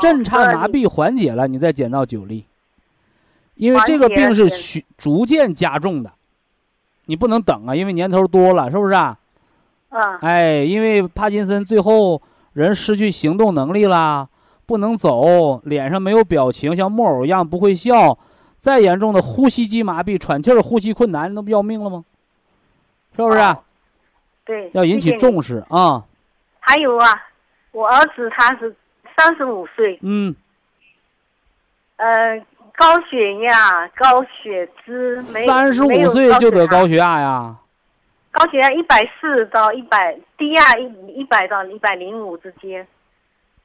[0.00, 2.44] 震颤麻痹缓解了，你再减到九粒，
[3.54, 4.58] 因为这个病是解了减。
[4.58, 6.12] 徐逐渐加重的，
[7.06, 9.16] 你不能等啊，因为年头多了，是不是啊？
[9.90, 12.20] 嗯哎，因为帕金森最后
[12.54, 14.28] 人失去行动能力啦，
[14.66, 18.18] 不能走，脸上没有表情，像木偶一样不会笑，
[18.58, 22.04] 再严重的呼吸肌麻痹、喘气儿、呼吸困难，那不要命了吗？
[23.14, 23.38] 是不是
[24.48, 26.02] 对，要引起重视啊？
[26.58, 27.22] 还有啊，
[27.72, 28.74] 我儿子他是
[29.14, 30.34] 三十五岁，嗯，
[31.96, 32.40] 呃，
[32.74, 37.56] 高血压、高血脂，没三十五岁就得高血血压呀？
[38.30, 40.84] 高血压一百四到一百，低压一
[41.18, 42.88] 一百到一百零五之间，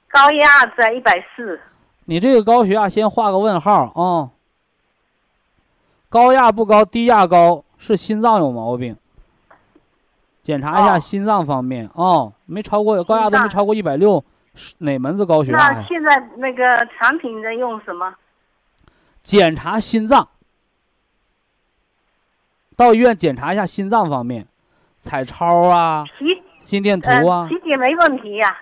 [0.10, 1.62] 高压在一百四。
[2.04, 4.32] 你这个高血压先画个问号啊、
[6.10, 8.98] 高压不高，低压高是心脏有毛病，
[10.44, 14.24] 检查一下哦心脏方面哦、没超过高压都没超过一百六，
[14.54, 15.58] 是哪门子高血压？
[15.58, 18.14] 那现在那个产品在用什么？
[19.24, 20.28] 检查心脏，
[22.76, 24.46] 到医院检查一下心脏方面，
[24.98, 26.04] 彩超啊、
[26.60, 28.54] 心电图呃啊，体检没问题呀、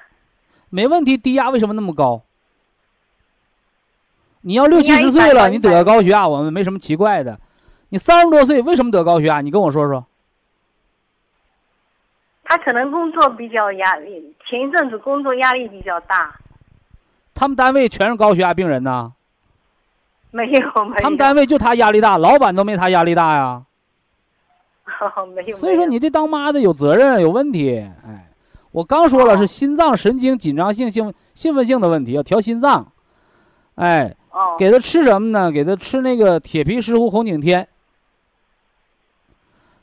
[0.70, 1.18] 没问题。
[1.18, 2.22] 低压为什么那么高？
[4.42, 7.40] 你要六七十岁了，你得个高血压，我们没什么奇怪的。
[7.90, 9.42] 你三十多岁为什么得高血压？
[9.42, 10.06] 你跟我说说。
[12.52, 16.38] 他可能工作比较压力，前一阵子工作压力比较大。
[17.34, 19.14] 他们单位全是高血压病人呐，
[20.32, 23.64] 没有没有，他们单位就他压力大，老板都没他压力大呀。
[25.34, 25.56] 没有。
[25.56, 27.80] 所以说你这当妈的有责任，有问题。
[28.06, 28.30] 哎，
[28.72, 32.92] 我刚说了是心脏神经紧张性兴兴奋性的问题，要调心脏。
[33.76, 35.50] 哎，哦给他吃什么呢？
[35.50, 37.66] 给他吃那个铁皮石斛红景天。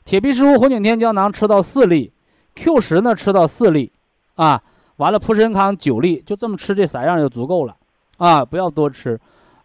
[0.05, 2.13] 铁皮石斛红景天胶囊吃到四粒
[2.59, 3.89] ，Q 十呢吃到四粒，
[4.35, 4.61] 啊，
[4.97, 7.75] 完了普参康九粒，就这么吃这三样就足够了，
[8.17, 9.17] 啊，不要多吃。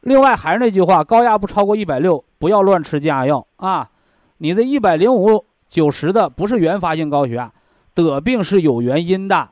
[0.02, 3.90] 另外还是那句话，高压不超过一百六，不要乱吃降压药啊。
[4.38, 7.52] 你这一百零五九十的不是原发性高血压，
[7.94, 9.48] 得病是有原因的，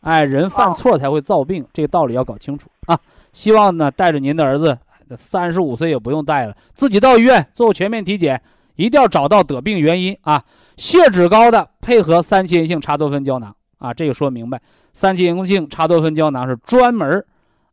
[0.00, 2.98] 哎，人犯错才会造病，这个道理要搞清楚啊。
[3.32, 4.76] 希望呢带着您的儿子，
[5.14, 8.42] 三十五岁也不用带了，自己到医院做全面体检，
[8.74, 10.42] 一定要找到得病原因啊。
[10.76, 14.60] 血脂高的配合三七银杏茶多酚胶囊啊，这个说明白。
[14.92, 17.26] 三七银杏茶多酚胶囊是专门儿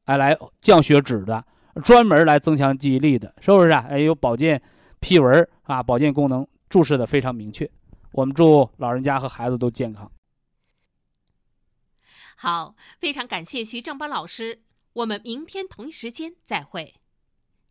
[0.06, 1.44] 哎来降血脂的，
[1.84, 3.86] 专门来增强记忆力的，是不是啊？
[3.90, 4.62] 哎，有保健
[5.00, 7.70] 批文啊，保健功能注释的非常明确。
[8.12, 10.12] 我们祝老人家和孩子都健康。
[12.36, 14.62] 好，非常感谢徐正邦老师，
[14.94, 16.96] 我们明天同一时间再会。